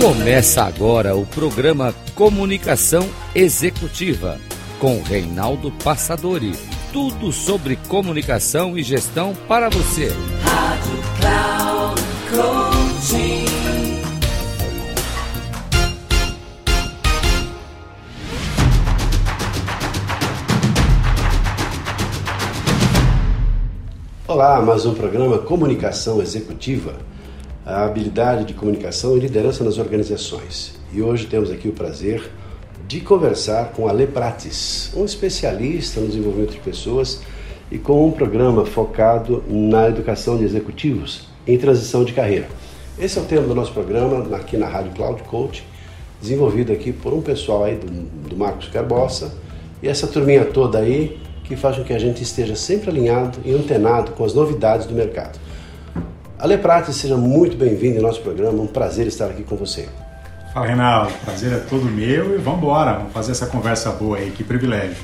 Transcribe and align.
Começa 0.00 0.62
agora 0.62 1.16
o 1.16 1.26
programa 1.26 1.92
Comunicação 2.14 3.04
Executiva 3.34 4.38
com 4.78 5.02
Reinaldo 5.02 5.72
Passadori. 5.82 6.52
Tudo 6.92 7.32
sobre 7.32 7.74
comunicação 7.88 8.78
e 8.78 8.82
gestão 8.84 9.34
para 9.48 9.68
você. 9.68 10.12
Rádio 10.44 10.98
Cloud 11.18 12.00
Coaching. 12.30 13.44
Olá, 24.28 24.62
mais 24.62 24.86
um 24.86 24.94
programa 24.94 25.38
Comunicação 25.38 26.22
Executiva, 26.22 26.94
a 27.68 27.84
habilidade 27.84 28.46
de 28.46 28.54
comunicação 28.54 29.14
e 29.14 29.20
liderança 29.20 29.62
nas 29.62 29.76
organizações. 29.76 30.72
E 30.90 31.02
hoje 31.02 31.26
temos 31.26 31.50
aqui 31.50 31.68
o 31.68 31.72
prazer 31.72 32.30
de 32.86 32.98
conversar 33.02 33.72
com 33.72 33.86
Ale 33.86 34.06
Prates, 34.06 34.90
um 34.96 35.04
especialista 35.04 36.00
no 36.00 36.06
desenvolvimento 36.06 36.52
de 36.52 36.60
pessoas 36.60 37.20
e 37.70 37.76
com 37.76 38.08
um 38.08 38.10
programa 38.10 38.64
focado 38.64 39.44
na 39.46 39.86
educação 39.86 40.38
de 40.38 40.44
executivos 40.44 41.28
em 41.46 41.58
transição 41.58 42.04
de 42.04 42.14
carreira. 42.14 42.48
Esse 42.98 43.18
é 43.18 43.20
o 43.20 43.26
tema 43.26 43.46
do 43.46 43.54
nosso 43.54 43.72
programa 43.72 44.34
aqui 44.34 44.56
na 44.56 44.66
Rádio 44.66 44.92
Cloud 44.92 45.22
Coach, 45.24 45.62
desenvolvido 46.22 46.72
aqui 46.72 46.90
por 46.90 47.12
um 47.12 47.20
pessoal 47.20 47.64
aí 47.64 47.76
do, 47.76 47.86
do 48.30 48.34
Marcos 48.34 48.68
Carbossa 48.68 49.34
e 49.82 49.88
essa 49.88 50.06
turminha 50.06 50.46
toda 50.46 50.78
aí 50.78 51.20
que 51.44 51.54
faz 51.54 51.76
com 51.76 51.84
que 51.84 51.92
a 51.92 51.98
gente 51.98 52.22
esteja 52.22 52.56
sempre 52.56 52.88
alinhado 52.88 53.38
e 53.44 53.52
antenado 53.52 54.12
com 54.12 54.24
as 54.24 54.32
novidades 54.32 54.86
do 54.86 54.94
mercado. 54.94 55.38
Ale 56.38 56.56
Prates, 56.56 56.94
seja 56.94 57.16
muito 57.16 57.56
bem-vindo 57.56 57.98
em 57.98 58.00
nosso 58.00 58.20
programa, 58.20 58.62
um 58.62 58.66
prazer 58.68 59.08
estar 59.08 59.26
aqui 59.26 59.42
com 59.42 59.56
você. 59.56 59.88
Fala 60.54 60.66
Reinaldo, 60.66 61.12
prazer 61.24 61.52
é 61.52 61.56
todo 61.56 61.86
meu 61.86 62.36
e 62.36 62.38
vamos 62.38 62.60
embora, 62.60 62.92
vamos 62.92 63.12
fazer 63.12 63.32
essa 63.32 63.46
conversa 63.46 63.90
boa 63.90 64.18
aí, 64.18 64.30
que 64.30 64.44
privilégio. 64.44 64.98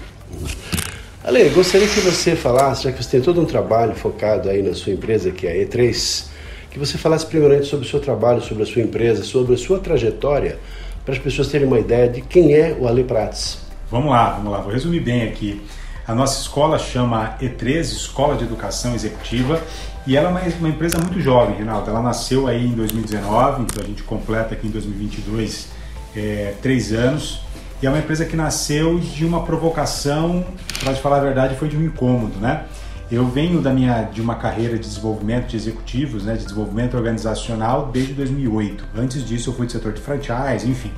Ale, 1.24 1.48
gostaria 1.48 1.88
que 1.88 1.98
você 1.98 2.36
falasse, 2.36 2.84
já 2.84 2.92
que 2.92 3.02
você 3.02 3.10
tem 3.10 3.20
todo 3.20 3.40
um 3.40 3.44
trabalho 3.44 3.96
focado 3.96 4.48
aí 4.48 4.62
na 4.62 4.74
sua 4.74 4.92
empresa, 4.92 5.32
que 5.32 5.44
é 5.48 5.50
a 5.50 5.66
E3, 5.66 6.26
que 6.70 6.78
você 6.78 6.96
falasse 6.96 7.26
primeiramente 7.26 7.66
sobre 7.66 7.84
o 7.84 7.90
seu 7.90 7.98
trabalho, 7.98 8.40
sobre 8.40 8.62
a 8.62 8.66
sua 8.66 8.82
empresa, 8.82 9.24
sobre 9.24 9.54
a 9.54 9.58
sua 9.58 9.80
trajetória, 9.80 10.56
para 11.04 11.14
as 11.14 11.20
pessoas 11.20 11.48
terem 11.48 11.66
uma 11.66 11.80
ideia 11.80 12.08
de 12.08 12.20
quem 12.20 12.54
é 12.54 12.76
o 12.78 12.86
Ale 12.86 13.02
Prates. 13.02 13.58
Vamos 13.90 14.12
lá, 14.12 14.34
vamos 14.34 14.52
lá, 14.52 14.60
vou 14.60 14.72
resumir 14.72 15.00
bem 15.00 15.24
aqui. 15.24 15.60
A 16.06 16.14
nossa 16.14 16.40
escola 16.40 16.78
chama 16.78 17.36
E3, 17.40 17.80
Escola 17.80 18.36
de 18.36 18.44
Educação 18.44 18.94
Executiva, 18.94 19.60
e 20.06 20.16
ela 20.16 20.28
é 20.28 20.30
uma, 20.60 20.68
empresa 20.68 20.98
muito 20.98 21.18
jovem, 21.20 21.56
Renato. 21.56 21.88
Ela 21.88 22.02
nasceu 22.02 22.46
aí 22.46 22.66
em 22.66 22.72
2019, 22.72 23.62
então 23.62 23.82
a 23.82 23.86
gente 23.86 24.02
completa 24.02 24.54
aqui 24.54 24.66
em 24.66 24.70
2022 24.70 25.68
é, 26.14 26.54
três 26.60 26.92
anos. 26.92 27.40
E 27.82 27.86
é 27.86 27.88
uma 27.90 27.98
empresa 27.98 28.24
que 28.24 28.36
nasceu 28.36 28.98
de 28.98 29.24
uma 29.24 29.44
provocação, 29.44 30.44
para 30.80 30.92
te 30.94 31.00
falar 31.00 31.18
a 31.18 31.20
verdade, 31.20 31.56
foi 31.56 31.68
de 31.68 31.76
um 31.76 31.82
incômodo, 31.82 32.38
né? 32.38 32.64
Eu 33.10 33.26
venho 33.26 33.60
da 33.60 33.70
minha 33.72 34.02
de 34.02 34.20
uma 34.20 34.34
carreira 34.34 34.74
de 34.74 34.88
desenvolvimento 34.88 35.48
de 35.48 35.56
executivos, 35.56 36.24
né, 36.24 36.34
de 36.34 36.44
desenvolvimento 36.44 36.96
organizacional 36.96 37.90
desde 37.92 38.14
2008. 38.14 38.84
Antes 38.96 39.24
disso 39.24 39.50
eu 39.50 39.54
fui 39.54 39.66
do 39.66 39.72
setor 39.72 39.92
de 39.92 40.00
franchise, 40.00 40.68
enfim, 40.68 40.90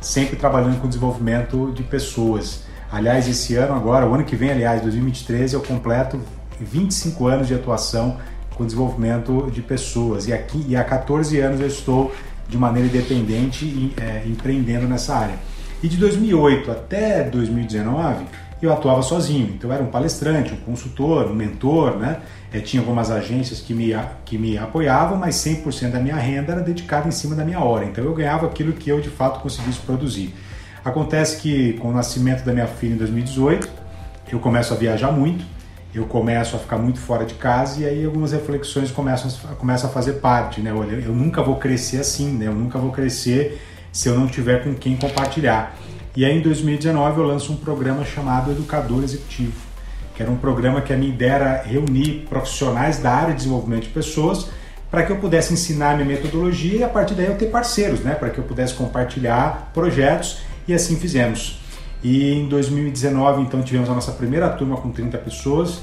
sempre 0.00 0.36
trabalhando 0.36 0.80
com 0.80 0.88
desenvolvimento 0.88 1.70
de 1.72 1.82
pessoas. 1.82 2.64
Aliás, 2.90 3.28
esse 3.28 3.54
ano 3.56 3.74
agora, 3.74 4.06
o 4.06 4.14
ano 4.14 4.24
que 4.24 4.34
vem, 4.34 4.50
aliás, 4.50 4.80
2023, 4.80 5.52
eu 5.52 5.60
completo 5.60 6.18
25 6.58 7.26
anos 7.26 7.46
de 7.46 7.54
atuação 7.54 8.16
com 8.60 8.66
desenvolvimento 8.66 9.50
de 9.50 9.62
pessoas. 9.62 10.28
E, 10.28 10.34
aqui, 10.34 10.62
e 10.68 10.76
há 10.76 10.84
14 10.84 11.40
anos 11.40 11.62
eu 11.62 11.66
estou 11.66 12.12
de 12.46 12.58
maneira 12.58 12.86
independente 12.88 13.64
e, 13.64 13.94
é, 13.96 14.22
empreendendo 14.26 14.86
nessa 14.86 15.16
área. 15.16 15.36
E 15.82 15.88
de 15.88 15.96
2008 15.96 16.70
até 16.70 17.22
2019 17.22 18.22
eu 18.60 18.70
atuava 18.70 19.00
sozinho. 19.00 19.54
Então 19.54 19.70
eu 19.70 19.74
era 19.74 19.82
um 19.82 19.86
palestrante, 19.86 20.52
um 20.52 20.58
consultor, 20.58 21.30
um 21.30 21.34
mentor, 21.34 21.96
né? 21.96 22.18
Eu 22.52 22.60
é, 22.60 22.62
tinha 22.62 22.82
algumas 22.82 23.10
agências 23.10 23.60
que 23.60 23.72
me, 23.72 23.96
que 24.26 24.36
me 24.36 24.58
apoiavam, 24.58 25.16
mas 25.16 25.36
100% 25.36 25.92
da 25.92 25.98
minha 25.98 26.16
renda 26.16 26.52
era 26.52 26.60
dedicada 26.60 27.08
em 27.08 27.12
cima 27.12 27.34
da 27.34 27.46
minha 27.46 27.60
hora. 27.60 27.86
Então 27.86 28.04
eu 28.04 28.12
ganhava 28.12 28.46
aquilo 28.46 28.74
que 28.74 28.90
eu 28.90 29.00
de 29.00 29.08
fato 29.08 29.40
conseguisse 29.40 29.78
produzir. 29.78 30.34
Acontece 30.84 31.38
que 31.38 31.72
com 31.74 31.88
o 31.88 31.92
nascimento 31.94 32.44
da 32.44 32.52
minha 32.52 32.66
filha 32.66 32.92
em 32.92 32.98
2018, 32.98 33.66
eu 34.30 34.38
começo 34.38 34.74
a 34.74 34.76
viajar 34.76 35.10
muito, 35.10 35.46
eu 35.98 36.06
começo 36.06 36.54
a 36.54 36.58
ficar 36.58 36.78
muito 36.78 37.00
fora 37.00 37.24
de 37.24 37.34
casa 37.34 37.80
e 37.80 37.86
aí 37.86 38.04
algumas 38.04 38.32
reflexões 38.32 38.90
começam, 38.90 39.30
começam 39.56 39.90
a 39.90 39.92
fazer 39.92 40.14
parte, 40.14 40.60
né? 40.60 40.72
Olha, 40.72 40.92
eu 40.92 41.12
nunca 41.12 41.42
vou 41.42 41.56
crescer 41.56 41.98
assim, 41.98 42.30
né? 42.32 42.46
Eu 42.46 42.54
nunca 42.54 42.78
vou 42.78 42.92
crescer 42.92 43.60
se 43.92 44.08
eu 44.08 44.18
não 44.18 44.28
tiver 44.28 44.62
com 44.62 44.74
quem 44.74 44.96
compartilhar. 44.96 45.76
E 46.16 46.24
aí 46.24 46.38
em 46.38 46.40
2019 46.40 47.20
eu 47.20 47.26
lanço 47.26 47.52
um 47.52 47.56
programa 47.56 48.04
chamado 48.04 48.52
Educador 48.52 49.02
Executivo, 49.02 49.54
que 50.14 50.22
era 50.22 50.30
um 50.30 50.36
programa 50.36 50.80
que 50.80 50.92
a 50.92 50.96
minha 50.96 51.12
ideia 51.12 51.32
era 51.32 51.62
reunir 51.62 52.26
profissionais 52.28 52.98
da 52.98 53.12
área 53.12 53.30
de 53.30 53.38
desenvolvimento 53.38 53.84
de 53.84 53.90
pessoas 53.90 54.48
para 54.90 55.04
que 55.04 55.12
eu 55.12 55.16
pudesse 55.16 55.52
ensinar 55.52 55.94
minha 55.96 56.08
metodologia 56.08 56.78
e 56.78 56.84
a 56.84 56.88
partir 56.88 57.14
daí 57.14 57.26
eu 57.26 57.36
ter 57.36 57.46
parceiros, 57.46 58.00
né? 58.00 58.14
Para 58.14 58.30
que 58.30 58.38
eu 58.38 58.44
pudesse 58.44 58.74
compartilhar 58.74 59.70
projetos 59.72 60.38
e 60.66 60.74
assim 60.74 60.96
fizemos. 60.96 61.59
E 62.02 62.32
em 62.32 62.48
2019, 62.48 63.42
então, 63.42 63.62
tivemos 63.62 63.90
a 63.90 63.94
nossa 63.94 64.12
primeira 64.12 64.48
turma 64.48 64.76
com 64.76 64.90
30 64.90 65.18
pessoas, 65.18 65.82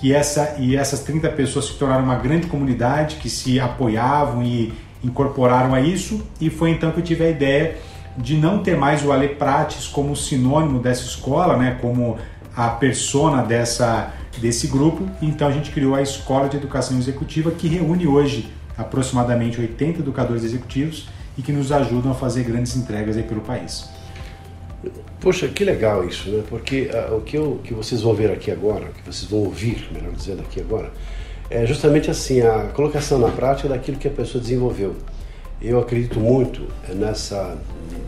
que 0.00 0.14
essa 0.14 0.56
e 0.58 0.76
essas 0.76 1.00
30 1.00 1.28
pessoas 1.30 1.66
se 1.66 1.74
tornaram 1.74 2.04
uma 2.04 2.16
grande 2.16 2.46
comunidade 2.46 3.16
que 3.16 3.28
se 3.28 3.58
apoiavam 3.58 4.42
e 4.42 4.72
incorporaram 5.02 5.74
a 5.74 5.80
isso, 5.80 6.24
e 6.40 6.50
foi 6.50 6.70
então 6.70 6.90
que 6.90 7.00
eu 7.00 7.04
tive 7.04 7.24
a 7.24 7.30
ideia 7.30 7.76
de 8.16 8.36
não 8.36 8.62
ter 8.62 8.76
mais 8.76 9.04
o 9.04 9.12
Ale 9.12 9.28
Prates 9.28 9.86
como 9.86 10.16
sinônimo 10.16 10.80
dessa 10.80 11.04
escola, 11.04 11.56
né, 11.56 11.78
como 11.80 12.18
a 12.56 12.68
persona 12.70 13.42
dessa 13.42 14.12
desse 14.38 14.68
grupo. 14.68 15.08
Então 15.20 15.48
a 15.48 15.52
gente 15.52 15.70
criou 15.70 15.94
a 15.94 16.02
Escola 16.02 16.48
de 16.48 16.56
Educação 16.56 16.96
Executiva 16.96 17.50
que 17.50 17.68
reúne 17.68 18.06
hoje 18.06 18.52
aproximadamente 18.76 19.60
80 19.60 20.00
educadores 20.00 20.44
executivos 20.44 21.08
e 21.36 21.42
que 21.42 21.52
nos 21.52 21.72
ajudam 21.72 22.12
a 22.12 22.14
fazer 22.14 22.44
grandes 22.44 22.76
entregas 22.76 23.16
aí 23.16 23.22
pelo 23.22 23.40
país. 23.40 23.88
Poxa, 25.20 25.48
que 25.48 25.64
legal 25.64 26.06
isso, 26.06 26.30
né? 26.30 26.44
Porque 26.48 26.88
uh, 26.92 27.16
o 27.16 27.20
que, 27.20 27.36
eu, 27.36 27.60
que 27.64 27.74
vocês 27.74 28.00
vão 28.00 28.14
ver 28.14 28.30
aqui 28.30 28.50
agora, 28.50 28.86
que 28.86 29.02
vocês 29.04 29.28
vão 29.28 29.40
ouvir, 29.40 29.88
melhor 29.92 30.12
dizendo, 30.12 30.40
aqui 30.40 30.60
agora, 30.60 30.92
é 31.50 31.66
justamente 31.66 32.10
assim, 32.10 32.40
a 32.40 32.70
colocação 32.74 33.18
na 33.18 33.28
prática 33.28 33.68
daquilo 33.68 33.98
que 33.98 34.06
a 34.06 34.10
pessoa 34.10 34.40
desenvolveu. 34.40 34.94
Eu 35.60 35.80
acredito 35.80 36.20
muito 36.20 36.68
nessa, 36.94 37.58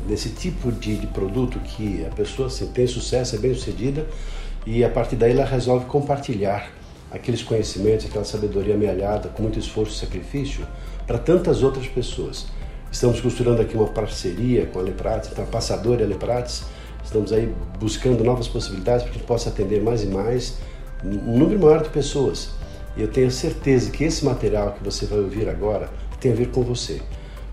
nesse 0.09 0.29
tipo 0.29 0.71
de, 0.71 0.97
de 0.97 1.07
produto 1.09 1.59
que 1.59 2.05
a 2.07 2.15
pessoa 2.15 2.47
assim, 2.47 2.67
tem 2.67 2.87
sucesso, 2.87 3.35
é 3.35 3.39
bem 3.39 3.53
sucedida 3.55 4.07
e 4.65 4.85
a 4.85 4.89
partir 4.89 5.17
daí 5.17 5.33
ela 5.33 5.45
resolve 5.45 5.87
compartilhar 5.87 6.71
aqueles 7.11 7.43
conhecimentos, 7.43 8.07
aquela 8.07 8.25
sabedoria 8.25 8.75
amealhada, 8.75 9.29
com 9.31 9.43
muito 9.43 9.59
esforço 9.59 9.97
e 9.97 9.99
sacrifício, 9.99 10.65
para 11.07 11.19
tantas 11.19 11.63
outras 11.63 11.87
pessoas. 11.89 12.47
Estamos 12.93 13.21
costurando 13.21 13.63
aqui 13.63 13.77
uma 13.77 13.87
parceria 13.87 14.67
com 14.67 14.81
a 14.81 14.83
Leprates, 14.83 15.31
então 15.31 15.45
a 15.45 15.47
Passadora 15.47 16.03
e 16.03 16.05
a 16.05 16.09
Leprates. 16.09 16.65
Estamos 17.05 17.33
aí 17.33 17.49
buscando 17.79 18.25
novas 18.25 18.49
possibilidades 18.49 19.05
para 19.05 19.13
que 19.13 19.21
possa 19.21 19.49
atender 19.49 19.81
mais 19.81 20.03
e 20.03 20.07
mais 20.07 20.59
um 21.05 21.39
número 21.39 21.61
maior 21.61 21.83
de 21.85 21.89
pessoas. 21.89 22.51
E 22.97 23.03
eu 23.03 23.09
tenho 23.09 23.31
certeza 23.31 23.93
que 23.93 24.03
esse 24.03 24.25
material 24.25 24.73
que 24.73 24.83
você 24.83 25.07
vai 25.07 25.21
ouvir 25.21 25.49
agora 25.49 25.89
tem 26.21 26.33
a 26.33 26.35
ver 26.35 26.49
com 26.49 26.63
você. 26.63 27.01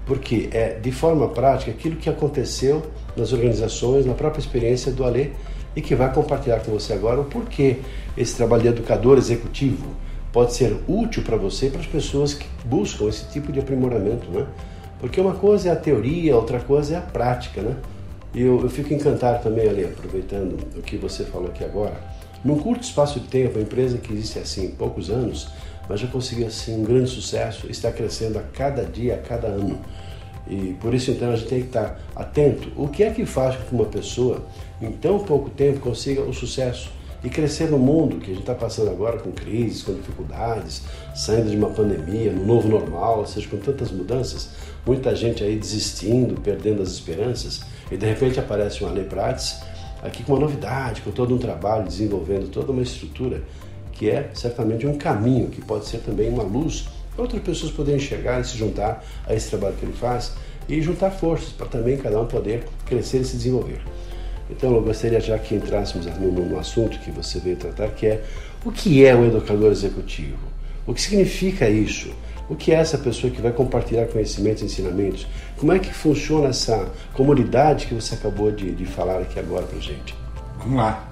Porque 0.07 0.49
é 0.51 0.79
de 0.79 0.91
forma 0.91 1.27
prática 1.29 1.69
aquilo 1.69 1.97
que 1.97 2.09
aconteceu 2.09 2.81
nas 3.15 3.31
organizações, 3.31 4.07
na 4.07 4.15
própria 4.15 4.39
experiência 4.39 4.91
do 4.91 5.03
Alê 5.03 5.29
e 5.75 5.81
que 5.81 5.93
vai 5.93 6.11
compartilhar 6.11 6.61
com 6.61 6.71
você 6.71 6.93
agora 6.93 7.21
o 7.21 7.25
porquê 7.25 7.77
esse 8.17 8.35
trabalho 8.35 8.63
de 8.63 8.69
educador 8.69 9.19
executivo 9.19 9.85
pode 10.33 10.55
ser 10.55 10.75
útil 10.87 11.21
para 11.21 11.37
você 11.37 11.67
e 11.67 11.69
para 11.69 11.81
as 11.81 11.87
pessoas 11.87 12.33
que 12.33 12.47
buscam 12.65 13.07
esse 13.07 13.29
tipo 13.29 13.51
de 13.51 13.59
aprimoramento, 13.59 14.29
né? 14.31 14.47
Porque 14.99 15.21
uma 15.21 15.33
coisa 15.33 15.69
é 15.69 15.71
a 15.71 15.75
teoria, 15.75 16.35
outra 16.35 16.59
coisa 16.59 16.95
é 16.95 16.97
a 16.97 17.01
prática, 17.01 17.61
né? 17.61 17.75
E 18.33 18.41
eu, 18.41 18.61
eu 18.61 18.69
fico 18.69 18.93
encantado 18.93 19.43
também, 19.43 19.67
ali, 19.67 19.83
aproveitando 19.83 20.57
o 20.75 20.81
que 20.81 20.97
você 20.97 21.23
falou 21.23 21.47
aqui 21.49 21.63
agora. 21.63 21.95
Num 22.43 22.57
curto 22.57 22.83
espaço 22.83 23.19
de 23.19 23.27
tempo, 23.27 23.57
a 23.57 23.61
empresa 23.61 23.97
que 23.97 24.13
existe 24.13 24.39
assim, 24.39 24.69
poucos 24.71 25.09
anos, 25.09 25.49
mas 25.89 25.99
já 25.99 26.07
conseguiu 26.07 26.47
assim 26.47 26.79
um 26.79 26.83
grande 26.83 27.09
sucesso, 27.09 27.67
está 27.69 27.91
crescendo 27.91 28.37
a 28.37 28.41
cada 28.41 28.83
dia, 28.83 29.15
a 29.15 29.17
cada 29.17 29.47
ano. 29.47 29.79
E 30.49 30.75
por 30.79 30.93
isso 30.93 31.11
então 31.11 31.31
a 31.31 31.35
gente 31.35 31.49
tem 31.49 31.61
que 31.61 31.67
estar 31.67 31.99
atento. 32.15 32.71
O 32.75 32.87
que 32.87 33.03
é 33.03 33.11
que 33.11 33.25
faz 33.25 33.55
com 33.55 33.63
que 33.63 33.75
uma 33.75 33.85
pessoa 33.85 34.45
em 34.81 34.91
tão 34.91 35.19
pouco 35.19 35.49
tempo 35.49 35.79
consiga 35.79 36.21
o 36.21 36.33
sucesso 36.33 36.91
e 37.27 37.29
crescer 37.29 37.69
no 37.69 37.77
mundo 37.77 38.17
que 38.17 38.31
a 38.31 38.33
gente 38.33 38.39
está 38.39 38.55
passando 38.55 38.89
agora 38.89 39.19
com 39.19 39.31
crises, 39.31 39.83
com 39.83 39.93
dificuldades, 39.93 40.81
saindo 41.13 41.49
de 41.49 41.57
uma 41.57 41.69
pandemia, 41.69 42.31
no 42.31 42.45
novo 42.45 42.69
normal, 42.69 43.19
ou 43.19 43.25
seja, 43.27 43.47
com 43.49 43.57
tantas 43.57 43.91
mudanças? 43.91 44.49
muita 44.85 45.13
gente 45.13 45.43
aí 45.43 45.57
desistindo, 45.57 46.39
perdendo 46.39 46.81
as 46.81 46.89
esperanças, 46.89 47.61
e 47.91 47.97
de 47.97 48.05
repente 48.05 48.39
aparece 48.39 48.81
uma 48.81 48.93
lei 48.93 49.03
Prates 49.03 49.59
aqui 50.01 50.23
com 50.23 50.31
uma 50.31 50.39
novidade, 50.39 51.01
com 51.01 51.11
todo 51.11 51.35
um 51.35 51.37
trabalho, 51.37 51.83
desenvolvendo 51.83 52.49
toda 52.49 52.71
uma 52.71 52.81
estrutura 52.81 53.43
que 53.91 54.09
é 54.09 54.29
certamente 54.33 54.87
um 54.87 54.97
caminho, 54.97 55.49
que 55.49 55.59
pode 55.59 55.85
ser 55.85 55.97
também 55.97 56.29
uma 56.29 56.43
luz 56.43 56.87
para 57.13 57.23
outras 57.23 57.41
pessoas 57.41 57.71
poderem 57.73 57.99
chegar 57.99 58.39
e 58.39 58.45
se 58.45 58.55
juntar 58.55 59.03
a 59.25 59.33
esse 59.33 59.49
trabalho 59.49 59.75
que 59.75 59.85
ele 59.85 59.93
faz, 59.93 60.31
e 60.69 60.81
juntar 60.81 61.11
forças 61.11 61.49
para 61.49 61.65
também 61.65 61.97
cada 61.97 62.21
um 62.21 62.25
poder 62.25 62.65
crescer 62.85 63.21
e 63.21 63.25
se 63.25 63.35
desenvolver. 63.35 63.81
Então 64.49 64.73
eu 64.73 64.81
gostaria 64.81 65.19
já 65.19 65.37
que 65.37 65.55
entrássemos 65.55 66.05
no, 66.17 66.31
no 66.31 66.59
assunto 66.59 66.99
que 66.99 67.11
você 67.11 67.39
veio 67.39 67.57
tratar, 67.57 67.89
que 67.89 68.07
é 68.07 68.23
o 68.65 68.71
que 68.71 69.05
é 69.05 69.15
um 69.15 69.25
educador 69.25 69.71
executivo? 69.71 70.37
O 70.85 70.93
que 70.93 71.01
significa 71.01 71.69
isso? 71.69 72.11
O 72.49 72.55
que 72.55 72.71
é 72.71 72.75
essa 72.75 72.97
pessoa 72.97 73.31
que 73.31 73.41
vai 73.41 73.51
compartilhar 73.51 74.05
conhecimentos 74.05 74.61
e 74.61 74.65
ensinamentos? 74.65 75.27
Como 75.57 75.71
é 75.71 75.79
que 75.79 75.93
funciona 75.93 76.47
essa 76.47 76.89
comunidade 77.13 77.87
que 77.87 77.93
você 77.93 78.15
acabou 78.15 78.51
de, 78.51 78.71
de 78.71 78.85
falar 78.85 79.19
aqui 79.19 79.37
agora 79.37 79.65
para 79.65 79.79
gente? 79.79 80.15
Vamos 80.59 80.77
lá. 80.77 81.07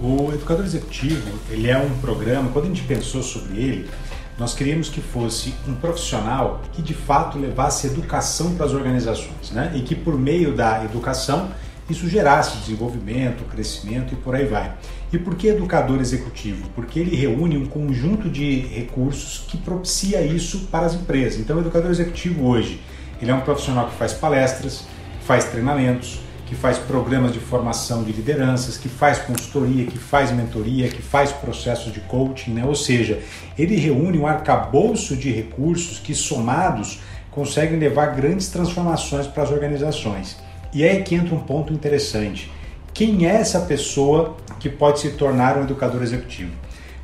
O 0.00 0.32
Educador 0.32 0.64
Executivo, 0.64 1.38
ele 1.48 1.70
é 1.70 1.78
um 1.78 1.90
programa, 1.98 2.50
quando 2.50 2.64
a 2.64 2.68
gente 2.68 2.82
pensou 2.82 3.22
sobre 3.22 3.60
ele, 3.60 3.90
nós 4.36 4.52
queríamos 4.52 4.88
que 4.88 5.00
fosse 5.00 5.54
um 5.68 5.74
profissional 5.74 6.60
que 6.72 6.82
de 6.82 6.94
fato 6.94 7.38
levasse 7.38 7.86
educação 7.86 8.54
para 8.56 8.66
as 8.66 8.72
organizações, 8.72 9.52
né? 9.52 9.72
E 9.76 9.82
que 9.82 9.94
por 9.94 10.18
meio 10.18 10.56
da 10.56 10.84
educação 10.84 11.50
isso 11.88 12.08
gerasse 12.08 12.58
desenvolvimento, 12.58 13.44
crescimento 13.44 14.14
e 14.14 14.16
por 14.16 14.34
aí 14.34 14.46
vai. 14.46 14.74
E 15.12 15.18
por 15.18 15.34
que 15.36 15.48
educador 15.48 16.00
executivo? 16.00 16.68
Porque 16.74 16.98
ele 16.98 17.14
reúne 17.14 17.56
um 17.56 17.66
conjunto 17.66 18.28
de 18.28 18.60
recursos 18.60 19.44
que 19.46 19.56
propicia 19.56 20.22
isso 20.22 20.68
para 20.70 20.86
as 20.86 20.94
empresas. 20.94 21.38
Então, 21.38 21.58
o 21.58 21.60
educador 21.60 21.90
executivo 21.90 22.46
hoje, 22.46 22.80
ele 23.20 23.30
é 23.30 23.34
um 23.34 23.40
profissional 23.40 23.88
que 23.88 23.96
faz 23.96 24.12
palestras, 24.12 24.86
faz 25.24 25.44
treinamentos, 25.44 26.20
que 26.46 26.54
faz 26.54 26.78
programas 26.78 27.32
de 27.32 27.38
formação 27.38 28.02
de 28.02 28.12
lideranças, 28.12 28.76
que 28.76 28.88
faz 28.88 29.18
consultoria, 29.18 29.86
que 29.86 29.98
faz 29.98 30.30
mentoria, 30.30 30.88
que 30.88 31.02
faz 31.02 31.32
processos 31.32 31.92
de 31.92 32.00
coaching, 32.00 32.52
né? 32.52 32.64
ou 32.64 32.74
seja, 32.74 33.20
ele 33.58 33.76
reúne 33.76 34.18
um 34.18 34.26
arcabouço 34.26 35.16
de 35.16 35.30
recursos 35.30 35.98
que 35.98 36.14
somados 36.14 37.00
conseguem 37.30 37.78
levar 37.78 38.14
grandes 38.14 38.48
transformações 38.48 39.26
para 39.26 39.42
as 39.42 39.50
organizações. 39.50 40.36
E 40.74 40.82
aí 40.82 41.02
que 41.02 41.14
entra 41.14 41.34
um 41.34 41.40
ponto 41.40 41.72
interessante. 41.72 42.50
Quem 42.92 43.26
é 43.26 43.36
essa 43.36 43.60
pessoa 43.60 44.36
que 44.58 44.68
pode 44.68 44.98
se 45.00 45.10
tornar 45.10 45.56
um 45.56 45.62
educador 45.62 46.02
executivo? 46.02 46.50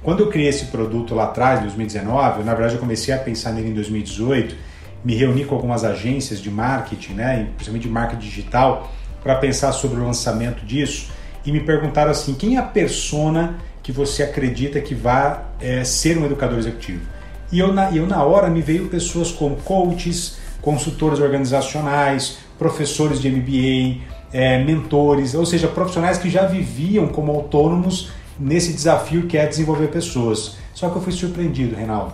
Quando 0.02 0.20
eu 0.20 0.28
criei 0.28 0.48
esse 0.48 0.66
produto 0.66 1.14
lá 1.14 1.24
atrás, 1.24 1.60
em 1.60 1.62
2019, 1.64 2.42
na 2.42 2.52
verdade 2.52 2.74
eu 2.74 2.80
comecei 2.80 3.14
a 3.14 3.18
pensar 3.18 3.52
nele 3.52 3.68
em 3.68 3.74
2018, 3.74 4.56
me 5.04 5.14
reuni 5.14 5.44
com 5.44 5.54
algumas 5.54 5.84
agências 5.84 6.40
de 6.40 6.50
marketing, 6.50 7.12
né, 7.12 7.48
principalmente 7.54 7.82
de 7.82 7.88
marketing 7.88 8.22
digital, 8.22 8.92
para 9.22 9.36
pensar 9.36 9.72
sobre 9.72 10.00
o 10.00 10.04
lançamento 10.04 10.64
disso 10.64 11.12
e 11.44 11.52
me 11.52 11.60
perguntaram 11.60 12.10
assim: 12.10 12.34
quem 12.34 12.56
é 12.56 12.58
a 12.58 12.62
persona 12.62 13.56
que 13.82 13.92
você 13.92 14.22
acredita 14.22 14.80
que 14.80 14.94
vai 14.94 15.40
é, 15.60 15.84
ser 15.84 16.18
um 16.18 16.26
educador 16.26 16.58
executivo? 16.58 17.02
E 17.52 17.58
eu 17.58 17.72
na, 17.72 17.90
eu, 17.94 18.06
na 18.06 18.22
hora, 18.22 18.48
me 18.48 18.62
veio 18.62 18.88
pessoas 18.88 19.30
como 19.32 19.56
coaches, 19.56 20.38
consultores 20.60 21.20
organizacionais, 21.20 22.38
professores 22.58 23.20
de 23.20 23.30
MBA, 23.30 24.02
é, 24.32 24.62
mentores, 24.62 25.34
ou 25.34 25.44
seja, 25.44 25.66
profissionais 25.68 26.18
que 26.18 26.30
já 26.30 26.46
viviam 26.46 27.08
como 27.08 27.32
autônomos 27.32 28.10
nesse 28.38 28.72
desafio 28.72 29.26
que 29.26 29.36
é 29.36 29.46
desenvolver 29.46 29.88
pessoas. 29.88 30.56
Só 30.74 30.88
que 30.88 30.96
eu 30.96 31.02
fui 31.02 31.12
surpreendido, 31.12 31.74
Reinaldo. 31.74 32.12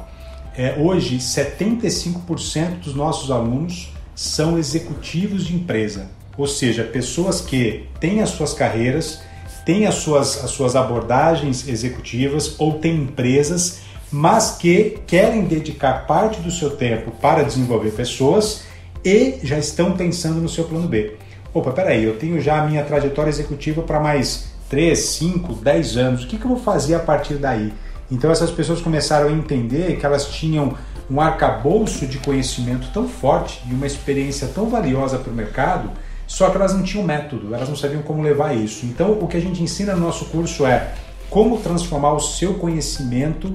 É, 0.57 0.77
hoje, 0.79 1.19
75% 1.19 2.81
dos 2.85 2.95
nossos 2.95 3.31
alunos 3.31 3.93
são 4.15 4.59
executivos 4.59 5.47
de 5.47 5.55
empresa 5.55 6.09
ou 6.37 6.47
seja, 6.47 6.85
pessoas 6.85 7.41
que 7.41 7.87
têm 7.99 8.21
as 8.21 8.31
suas 8.31 8.53
carreiras, 8.53 9.21
têm 9.65 9.87
as 9.87 9.97
suas, 9.97 10.45
as 10.45 10.51
suas 10.51 10.77
abordagens 10.77 11.67
executivas 11.67 12.55
ou 12.59 12.75
têm 12.75 12.97
empresas, 12.97 13.81
mas 14.11 14.53
que 14.53 14.99
querem 15.07 15.45
dedicar 15.45 16.07
parte 16.07 16.41
do 16.41 16.51
seu 16.51 16.71
tempo 16.71 17.11
para 17.21 17.43
desenvolver 17.43 17.91
pessoas 17.91 18.65
e 19.05 19.39
já 19.43 19.59
estão 19.59 19.93
pensando 19.93 20.41
no 20.41 20.49
seu 20.49 20.65
plano 20.65 20.89
B. 20.89 21.17
Opa, 21.53 21.73
peraí, 21.73 22.05
eu 22.05 22.19
tenho 22.19 22.41
já 22.41 22.61
a 22.61 22.67
minha 22.67 22.85
trajetória 22.85 23.31
executiva 23.31 23.83
para 23.83 24.01
mais 24.01 24.53
3, 24.69 24.99
5, 24.99 25.55
10 25.55 25.97
anos, 25.97 26.25
o 26.25 26.27
que, 26.27 26.39
que 26.39 26.45
eu 26.45 26.51
vou 26.51 26.59
fazer 26.59 26.95
a 26.95 27.01
partir 27.01 27.35
daí? 27.35 27.73
Então 28.11 28.31
essas 28.31 28.51
pessoas 28.51 28.81
começaram 28.81 29.29
a 29.29 29.33
entender 29.33 29.97
que 29.99 30.07
elas 30.07 30.27
tinham 30.27 30.77
um 31.11 31.21
arcabouço 31.21 32.07
de 32.07 32.19
conhecimento 32.19 32.89
tão 32.93 33.09
forte 33.09 33.63
e 33.69 33.75
uma 33.75 33.87
experiência 33.87 34.49
tão 34.49 34.69
valiosa 34.69 35.19
para 35.19 35.33
o 35.33 35.35
mercado 35.35 35.91
só 36.27 36.51
que 36.51 36.57
elas 36.57 36.75
não 36.75 36.83
tinham 36.83 37.05
método, 37.05 37.55
elas 37.55 37.69
não 37.69 37.77
sabiam 37.77 38.03
como 38.03 38.23
levar 38.23 38.55
isso. 38.55 38.85
Então, 38.85 39.13
o 39.13 39.29
que 39.29 39.37
a 39.37 39.41
gente 39.41 39.63
ensina 39.63 39.95
no 39.95 40.01
nosso 40.01 40.27
curso 40.27 40.67
é 40.67 40.93
como 41.31 41.59
transformar 41.59 42.13
o 42.15 42.21
seu 42.21 42.55
conhecimento 42.55 43.53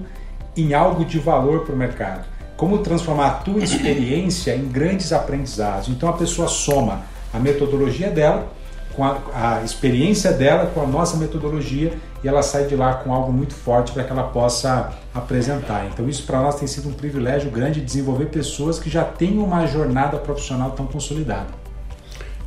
em 0.55 0.73
algo 0.73 1.05
de 1.05 1.19
valor 1.19 1.61
para 1.61 1.73
o 1.73 1.77
mercado. 1.77 2.25
Como 2.57 2.79
transformar 2.79 3.27
a 3.27 3.33
tua 3.35 3.63
experiência 3.63 4.55
em 4.55 4.67
grandes 4.67 5.11
aprendizados. 5.11 5.89
Então, 5.89 6.09
a 6.09 6.13
pessoa 6.13 6.47
soma 6.47 7.03
a 7.33 7.39
metodologia 7.39 8.09
dela 8.09 8.47
com 8.93 9.03
a, 9.03 9.19
a 9.33 9.63
experiência 9.63 10.31
dela 10.31 10.65
com 10.67 10.81
a 10.81 10.85
nossa 10.85 11.15
metodologia 11.17 11.93
e 12.23 12.27
ela 12.27 12.43
sai 12.43 12.65
de 12.65 12.75
lá 12.75 12.95
com 12.95 13.13
algo 13.13 13.31
muito 13.31 13.53
forte 13.53 13.91
para 13.91 14.03
que 14.03 14.11
ela 14.11 14.23
possa 14.23 14.93
apresentar. 15.13 15.87
Então, 15.91 16.07
isso 16.07 16.23
para 16.23 16.41
nós 16.41 16.55
tem 16.55 16.67
sido 16.67 16.89
um 16.89 16.93
privilégio 16.93 17.49
grande 17.49 17.81
desenvolver 17.81 18.25
pessoas 18.25 18.79
que 18.79 18.89
já 18.89 19.03
têm 19.03 19.39
uma 19.39 19.65
jornada 19.65 20.17
profissional 20.17 20.71
tão 20.71 20.85
consolidada. 20.85 21.47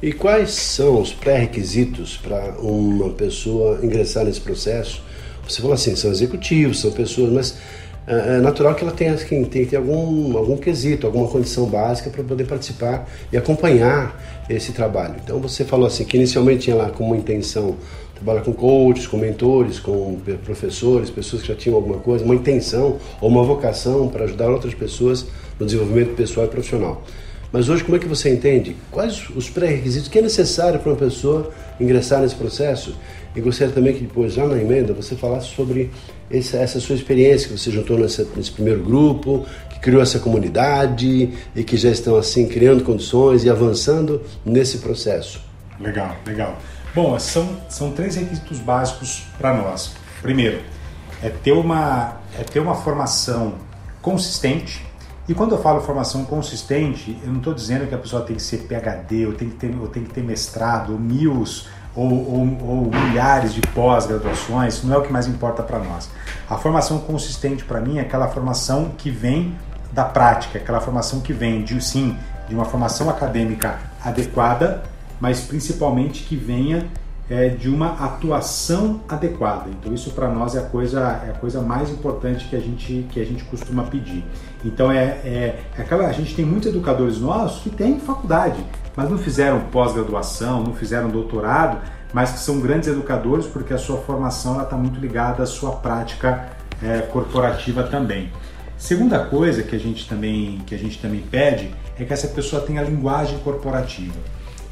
E 0.03 0.13
quais 0.13 0.51
são 0.51 1.01
os 1.01 1.13
pré-requisitos 1.13 2.17
para 2.19 2.55
uma 2.61 3.11
pessoa 3.11 3.81
ingressar 3.83 4.25
nesse 4.25 4.41
processo? 4.41 5.03
Você 5.49 5.61
falou 5.61 5.75
assim, 5.75 5.97
são 5.97 6.11
executivos, 6.11 6.81
são 6.81 6.91
pessoas, 6.93 7.33
mas 7.33 7.59
é, 8.07 8.37
é 8.37 8.41
natural 8.41 8.75
que 8.75 8.85
ela 8.85 8.93
tenha, 8.93 9.17
tem 9.17 9.45
que 9.45 9.67
ter 9.67 9.77
algum, 9.77 10.37
algum 10.37 10.57
quesito, 10.57 11.07
alguma 11.07 11.29
condição 11.29 11.67
básica 11.67 12.11
para 12.11 12.23
poder 12.23 12.45
participar 12.45 13.09
e 13.33 13.37
acompanhar 13.37 14.21
esse 14.49 14.73
trabalho. 14.73 15.15
Então 15.23 15.39
você 15.39 15.65
falou 15.65 15.87
assim 15.87 16.05
que 16.05 16.17
inicialmente 16.17 16.65
tinha 16.65 16.77
lá 16.77 16.91
como 16.91 17.15
intenção 17.15 17.77
trabalhar 18.15 18.43
com 18.43 18.53
coaches, 18.53 19.07
com 19.07 19.17
mentores, 19.17 19.81
com 19.81 20.19
professores, 20.45 21.11
pessoas 21.11 21.43
que 21.43 21.49
já 21.49 21.55
tinham 21.55 21.77
alguma 21.77 21.99
coisa, 21.99 22.25
uma 22.25 22.35
intenção 22.35 22.99
ou 23.21 23.29
uma 23.29 23.43
vocação 23.43 24.09
para 24.09 24.25
ajudar 24.25 24.51
outras 24.51 24.75
pessoas 24.75 25.27
no 25.59 25.67
desenvolvimento 25.67 26.15
pessoal 26.15 26.47
e 26.47 26.49
profissional. 26.49 27.03
Mas 27.55 27.69
hoje, 27.69 27.85
como 27.85 27.97
é 27.97 28.01
que 28.01 28.09
você 28.09 28.31
entende? 28.31 28.77
Quais 28.91 29.31
os 29.31 29.49
pré-requisitos 29.49 30.09
que 30.09 30.19
é 30.19 30.23
necessário 30.23 30.81
para 30.81 30.91
uma 30.91 30.99
pessoa 30.99 31.53
ingressar 31.79 32.21
nesse 32.21 32.35
processo? 32.35 32.99
E 33.33 33.41
gostaria 33.41 33.73
também 33.73 33.95
que 33.95 34.01
depois, 34.01 34.33
já 34.33 34.45
na 34.45 34.61
emenda, 34.61 34.93
você 34.93 35.15
falasse 35.15 35.55
sobre 35.55 35.89
essa, 36.29 36.57
essa 36.57 36.81
sua 36.81 36.97
experiência 36.97 37.49
que 37.49 37.57
você 37.57 37.71
juntou 37.71 37.97
nesse 37.97 38.51
primeiro 38.51 38.83
grupo, 38.83 39.47
que 39.71 39.79
criou 39.79 40.03
essa 40.03 40.19
comunidade 40.19 41.33
e 41.55 41.63
que 41.63 41.77
já 41.77 41.91
estão 41.91 42.17
assim 42.17 42.49
criando 42.49 42.83
condições 42.83 43.45
e 43.45 43.51
avançando 43.51 44.21
nesse 44.45 44.79
processo. 44.79 45.41
Legal, 45.79 46.17
legal. 46.27 46.59
Bom, 46.93 47.17
são, 47.21 47.57
são 47.69 47.93
três 47.93 48.17
requisitos 48.17 48.59
básicos 48.59 49.29
para 49.39 49.55
nós. 49.55 49.93
Primeiro, 50.21 50.59
é 51.23 51.29
ter 51.29 51.53
uma, 51.53 52.17
é 52.37 52.43
ter 52.43 52.59
uma 52.59 52.75
formação 52.75 53.55
consistente 54.03 54.83
e 55.29 55.35
quando 55.35 55.53
eu 55.53 55.63
falo 55.63 55.81
formação 55.81 56.25
consistente, 56.25 57.19
eu 57.23 57.31
não 57.31 57.39
estou 57.39 57.55
dizendo 57.55 57.87
que 57.87 57.95
a 57.95 57.99
pessoa 57.99 58.23
tem 58.23 58.37
que 58.37 58.43
ser 58.43 58.59
PhD, 58.59 59.27
ou 59.27 59.33
tem 59.33 59.49
que 59.49 59.57
ter, 59.57 59.75
ou 59.81 59.89
tem 59.89 60.05
que 60.05 60.13
ter 60.13 60.23
mestrado, 60.23 60.93
ou 60.93 60.99
mil 60.99 61.45
ou, 61.97 62.11
ou, 62.13 62.59
ou 62.63 62.91
milhares 62.91 63.55
de 63.55 63.61
pós-graduações, 63.61 64.83
não 64.83 64.95
é 64.95 64.99
o 64.99 65.03
que 65.03 65.13
mais 65.13 65.27
importa 65.27 65.63
para 65.63 65.79
nós. 65.79 66.11
A 66.51 66.57
formação 66.59 66.99
consistente 66.99 67.65
para 67.65 67.81
mim 67.81 67.99
é 67.99 68.01
aquela 68.01 68.29
formação 68.29 68.91
que 68.99 69.11
vem 69.11 69.57
da 69.93 70.05
prática, 70.05 70.59
aquela 70.59 70.81
formação 70.81 71.21
que 71.21 71.33
vem 71.33 71.63
de 71.63 71.81
sim 71.81 72.17
de 72.49 72.55
uma 72.55 72.65
formação 72.65 73.09
acadêmica 73.09 73.79
adequada, 74.05 74.83
mas 75.21 75.41
principalmente 75.41 76.25
que 76.25 76.37
venha 76.37 76.87
é, 77.29 77.49
de 77.49 77.69
uma 77.69 77.93
atuação 78.05 79.01
adequada. 79.09 79.71
Então 79.71 79.93
isso 79.95 80.11
para 80.11 80.29
nós 80.29 80.55
é 80.55 80.59
a 80.59 80.63
coisa 80.63 81.23
é 81.27 81.31
a 81.31 81.35
coisa 81.35 81.61
mais 81.61 81.91
importante 81.91 82.47
que 82.49 82.57
a 82.57 82.61
gente 82.61 83.07
que 83.11 83.21
a 83.21 83.25
gente 83.25 83.45
costuma 83.45 83.85
pedir. 83.85 84.25
Então 84.65 84.91
é, 84.91 85.05
é, 85.25 85.65
é 85.77 85.83
aquela 85.83 86.07
a 86.07 86.13
gente 86.13 86.35
tem 86.35 86.45
muitos 86.45 86.69
educadores 86.69 87.19
nossos 87.19 87.63
que 87.63 87.71
têm 87.71 87.99
faculdade, 87.99 88.65
mas 88.95 89.11
não 89.11 89.19
fizeram 89.19 89.61
pós-graduação, 89.73 90.63
não 90.63 90.75
fizeram 90.75 91.09
doutorado, 91.09 91.79
mas 92.13 92.33
que 92.33 92.39
são 92.39 92.61
grandes 92.61 92.89
educadores 92.89 93.47
porque 93.47 93.73
a 93.73 93.79
sua 93.79 93.99
formação 93.99 94.61
está 94.61 94.77
muito 94.77 95.01
ligada 95.01 95.43
à 95.43 95.47
sua 95.47 95.73
prática 95.73 96.49
é, 96.83 97.01
corporativa 97.01 97.85
também. 97.85 98.31
Segunda 98.77 99.25
coisa 99.25 99.63
que 99.63 99.75
a 99.75 99.79
gente 99.79 100.07
também 100.07 100.61
que 100.67 100.75
a 100.75 100.79
gente 100.79 100.99
também 101.01 101.23
pede 101.23 101.71
é 101.99 102.05
que 102.05 102.13
essa 102.13 102.29
pessoa 102.29 102.61
tenha 102.61 102.83
linguagem 102.83 103.39
corporativa. 103.39 104.15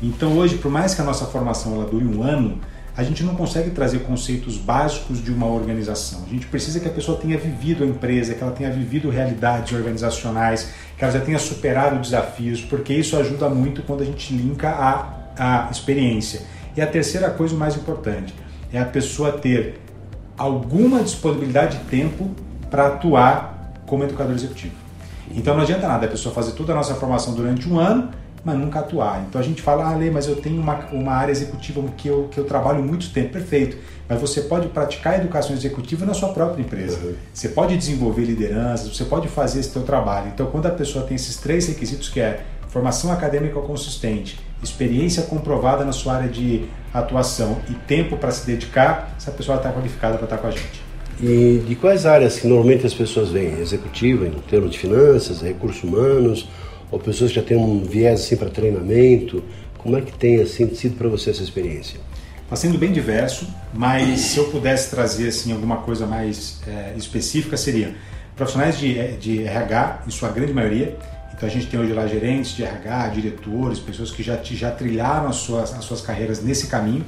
Então 0.03 0.37
hoje, 0.37 0.59
por 0.59 0.71
mais 0.71 0.95
que 0.95 1.01
a 1.01 1.05
nossa 1.05 1.27
formação 1.27 1.75
ela 1.75 1.85
dure 1.85 2.05
um 2.05 2.23
ano, 2.25 2.59
a 2.97 3.03
gente 3.03 3.23
não 3.23 3.35
consegue 3.35 3.71
trazer 3.71 4.01
conceitos 4.01 4.59
básicos 4.59 5.23
de 5.23 5.31
uma 5.31 5.47
organização. 5.47 6.25
A 6.27 6.29
gente 6.29 6.47
precisa 6.47 6.81
que 6.81 6.89
a 6.89 6.91
pessoa 6.91 7.17
tenha 7.17 7.39
vivido 7.39 7.85
a 7.85 7.87
empresa, 7.87 8.35
que 8.35 8.43
ela 8.43 8.53
tenha 8.53 8.71
vivido 8.71 9.09
realidades 9.09 9.73
organizacionais, 9.73 10.71
que 10.99 11.05
ela 11.05 11.13
já 11.13 11.21
tenha 11.21 11.39
superado 11.39 11.99
desafios, 12.01 12.61
porque 12.61 12.93
isso 12.93 13.17
ajuda 13.17 13.49
muito 13.49 13.83
quando 13.83 14.03
a 14.03 14.05
gente 14.05 14.35
linka 14.35 14.69
a, 14.69 15.67
a 15.67 15.71
experiência. 15.71 16.43
E 16.77 16.83
a 16.83 16.87
terceira 16.87 17.31
coisa, 17.31 17.55
o 17.55 17.59
mais 17.59 17.77
importante, 17.77 18.35
é 18.73 18.79
a 18.79 18.85
pessoa 18.85 19.33
ter 19.33 19.81
alguma 20.37 21.03
disponibilidade 21.03 21.79
de 21.79 21.85
tempo 21.85 22.31
para 22.71 22.89
atuar 22.89 23.73
como 23.87 24.05
educador 24.05 24.35
executivo. 24.35 24.75
Então 25.31 25.55
não 25.55 25.63
adianta 25.63 25.87
nada 25.87 26.07
a 26.07 26.09
pessoa 26.09 26.35
fazer 26.35 26.53
toda 26.53 26.73
a 26.73 26.77
nossa 26.77 26.95
formação 26.95 27.35
durante 27.35 27.69
um 27.69 27.79
ano 27.79 28.11
mas 28.45 28.59
nunca 28.59 28.81
atuar. 28.81 29.25
Então 29.29 29.41
a 29.41 29.45
gente 29.45 29.63
fala, 29.63 29.91
ah, 29.91 29.97
Lê, 29.97 30.11
mas 30.11 30.27
eu 30.27 30.37
tenho 30.37 30.61
uma, 30.61 30.75
uma 30.93 31.13
área 31.13 31.33
executiva 31.33 31.83
que 31.97 32.09
eu, 32.09 32.29
que 32.31 32.39
eu 32.39 32.45
trabalho 32.45 32.83
muito 32.83 33.13
tempo, 33.13 33.33
perfeito. 33.33 33.77
Mas 34.09 34.21
você 34.21 34.43
pode 34.43 34.69
praticar 34.69 35.21
educação 35.21 35.55
executiva 35.55 36.05
na 36.05 36.13
sua 36.13 36.31
própria 36.31 36.61
empresa. 36.61 36.99
Uhum. 36.99 37.15
Você 37.33 37.49
pode 37.49 37.77
desenvolver 37.77 38.25
lideranças, 38.25 38.95
você 38.95 39.05
pode 39.05 39.29
fazer 39.29 39.61
esse 39.61 39.71
seu 39.71 39.83
trabalho. 39.83 40.31
Então 40.35 40.47
quando 40.47 40.67
a 40.67 40.71
pessoa 40.71 41.05
tem 41.05 41.15
esses 41.15 41.37
três 41.37 41.69
requisitos 41.69 42.09
que 42.09 42.21
é 42.21 42.45
formação 42.69 43.13
acadêmica 43.13 43.61
consistente, 43.61 44.39
experiência 44.63 45.23
comprovada 45.25 45.85
na 45.85 45.93
sua 45.93 46.15
área 46.15 46.29
de 46.29 46.65
atuação 46.93 47.59
e 47.69 47.75
tempo 47.75 48.17
para 48.17 48.31
se 48.31 48.47
dedicar, 48.47 49.15
essa 49.17 49.31
pessoa 49.31 49.59
está 49.59 49.71
qualificada 49.71 50.17
para 50.17 50.25
estar 50.25 50.39
com 50.39 50.47
a 50.47 50.51
gente. 50.51 50.83
E 51.21 51.63
de 51.67 51.75
quais 51.77 52.07
áreas 52.07 52.39
que 52.39 52.47
normalmente 52.47 52.87
as 52.87 52.95
pessoas 52.95 53.31
vêm? 53.31 53.61
Executiva, 53.61 54.27
em 54.27 54.33
termos 54.49 54.71
de 54.71 54.79
finanças, 54.79 55.43
recursos 55.43 55.83
humanos, 55.85 56.49
ou 56.93 57.01
pessoas 57.01 57.31
que 57.31 57.37
já 57.37 57.43
têm 57.43 57.57
um 57.57 57.83
viés 57.83 58.21
assim 58.21 58.37
para 58.37 58.51
treinamento? 58.51 59.43
Como 59.79 59.97
é 59.97 60.03
que 60.03 60.13
tem 60.13 60.41
assim 60.41 60.73
sido 60.75 60.97
para 60.97 61.09
você 61.09 61.31
essa 61.31 61.43
experiência? 61.43 61.99
Está 62.45 62.55
sendo 62.55 62.79
bem 62.79 62.93
diverso, 62.93 63.49
mas 63.73 64.21
se 64.21 64.39
eu 64.39 64.45
pudesse 64.51 64.91
trazer 64.91 65.29
assim 65.29 65.53
alguma 65.53 65.79
coisa 65.79 66.07
mais 66.07 66.61
é, 66.69 66.93
específica 66.97 67.57
seria 67.57 67.95
profissionais 68.37 68.79
de, 68.79 69.17
de 69.17 69.43
RH, 69.43 70.03
em 70.07 70.11
sua 70.11 70.29
grande 70.29 70.53
maioria, 70.53 70.97
então 71.33 71.49
a 71.49 71.53
gente 71.53 71.67
tem 71.67 71.81
hoje 71.81 71.95
lá 71.95 72.07
gerentes 72.07 72.55
de 72.55 72.63
RH, 72.63 73.09
diretores, 73.09 73.79
pessoas 73.79 74.11
que 74.11 74.23
já, 74.23 74.39
já 74.43 74.71
trilharam 74.71 75.29
as 75.29 75.37
suas, 75.37 75.73
as 75.73 75.85
suas 75.85 76.03
carreiras 76.03 76.43
nesse 76.43 76.67
caminho. 76.67 77.05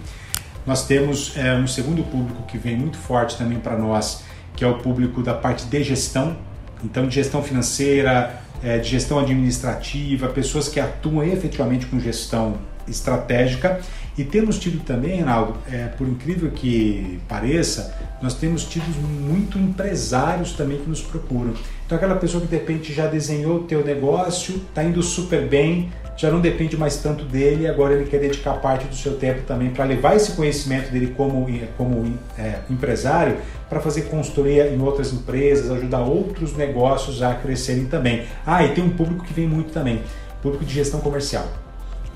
Nós 0.67 0.87
temos 0.87 1.37
é, 1.37 1.55
um 1.55 1.67
segundo 1.67 2.03
público 2.03 2.43
que 2.45 2.57
vem 2.57 2.75
muito 2.75 2.97
forte 2.97 3.37
também 3.37 3.59
para 3.61 3.76
nós, 3.76 4.25
que 4.57 4.64
é 4.64 4.67
o 4.67 4.79
público 4.79 5.23
da 5.23 5.35
parte 5.35 5.67
de 5.67 5.83
gestão, 5.83 6.37
então 6.83 7.07
de 7.07 7.14
gestão 7.14 7.43
financeira, 7.43 8.43
é, 8.64 8.78
de 8.78 8.88
gestão 8.88 9.18
administrativa, 9.18 10.28
pessoas 10.28 10.68
que 10.68 10.80
atuam 10.80 11.23
efetivamente 11.23 11.87
com 11.87 12.00
gestão 12.00 12.56
estratégica. 12.88 13.80
E 14.16 14.25
temos 14.25 14.59
tido 14.59 14.83
também, 14.85 15.16
Reinaldo, 15.16 15.56
é, 15.71 15.87
por 15.87 16.06
incrível 16.09 16.50
que 16.50 17.18
pareça, 17.28 17.94
nós 18.23 18.35
temos 18.35 18.64
tido 18.64 18.87
muito 19.02 19.59
empresários 19.59 20.52
também 20.52 20.78
que 20.78 20.88
nos 20.88 21.02
procuram. 21.02 21.52
Então 21.85 21.97
aquela 21.97 22.14
pessoa 22.14 22.40
que 22.40 22.47
de 22.47 22.56
repente 22.56 22.92
já 22.92 23.06
desenhou 23.06 23.56
o 23.56 23.62
teu 23.64 23.85
negócio, 23.85 24.56
está 24.68 24.83
indo 24.83 25.02
super 25.02 25.47
bem, 25.47 25.92
já 26.16 26.30
não 26.30 26.40
depende 26.40 26.76
mais 26.76 26.97
tanto 26.97 27.25
dele, 27.25 27.66
agora 27.66 27.94
ele 27.94 28.04
quer 28.04 28.21
dedicar 28.21 28.54
parte 28.54 28.87
do 28.87 28.94
seu 28.94 29.16
tempo 29.16 29.42
também 29.47 29.71
para 29.71 29.85
levar 29.85 30.14
esse 30.14 30.33
conhecimento 30.33 30.90
dele 30.90 31.12
como, 31.16 31.47
como 31.76 32.18
é, 32.38 32.59
empresário 32.71 33.37
para 33.68 33.80
fazer 33.80 34.02
consultoria 34.02 34.68
em 34.68 34.80
outras 34.80 35.12
empresas, 35.12 35.71
ajudar 35.71 36.02
outros 36.02 36.56
negócios 36.56 37.23
a 37.23 37.35
crescerem 37.35 37.87
também. 37.87 38.25
Ah, 38.47 38.64
e 38.64 38.75
tem 38.75 38.85
um 38.85 38.90
público 38.90 39.25
que 39.25 39.33
vem 39.33 39.49
muito 39.49 39.73
também, 39.73 40.02
público 40.40 40.64
de 40.64 40.75
gestão 40.75 41.00
comercial 41.00 41.47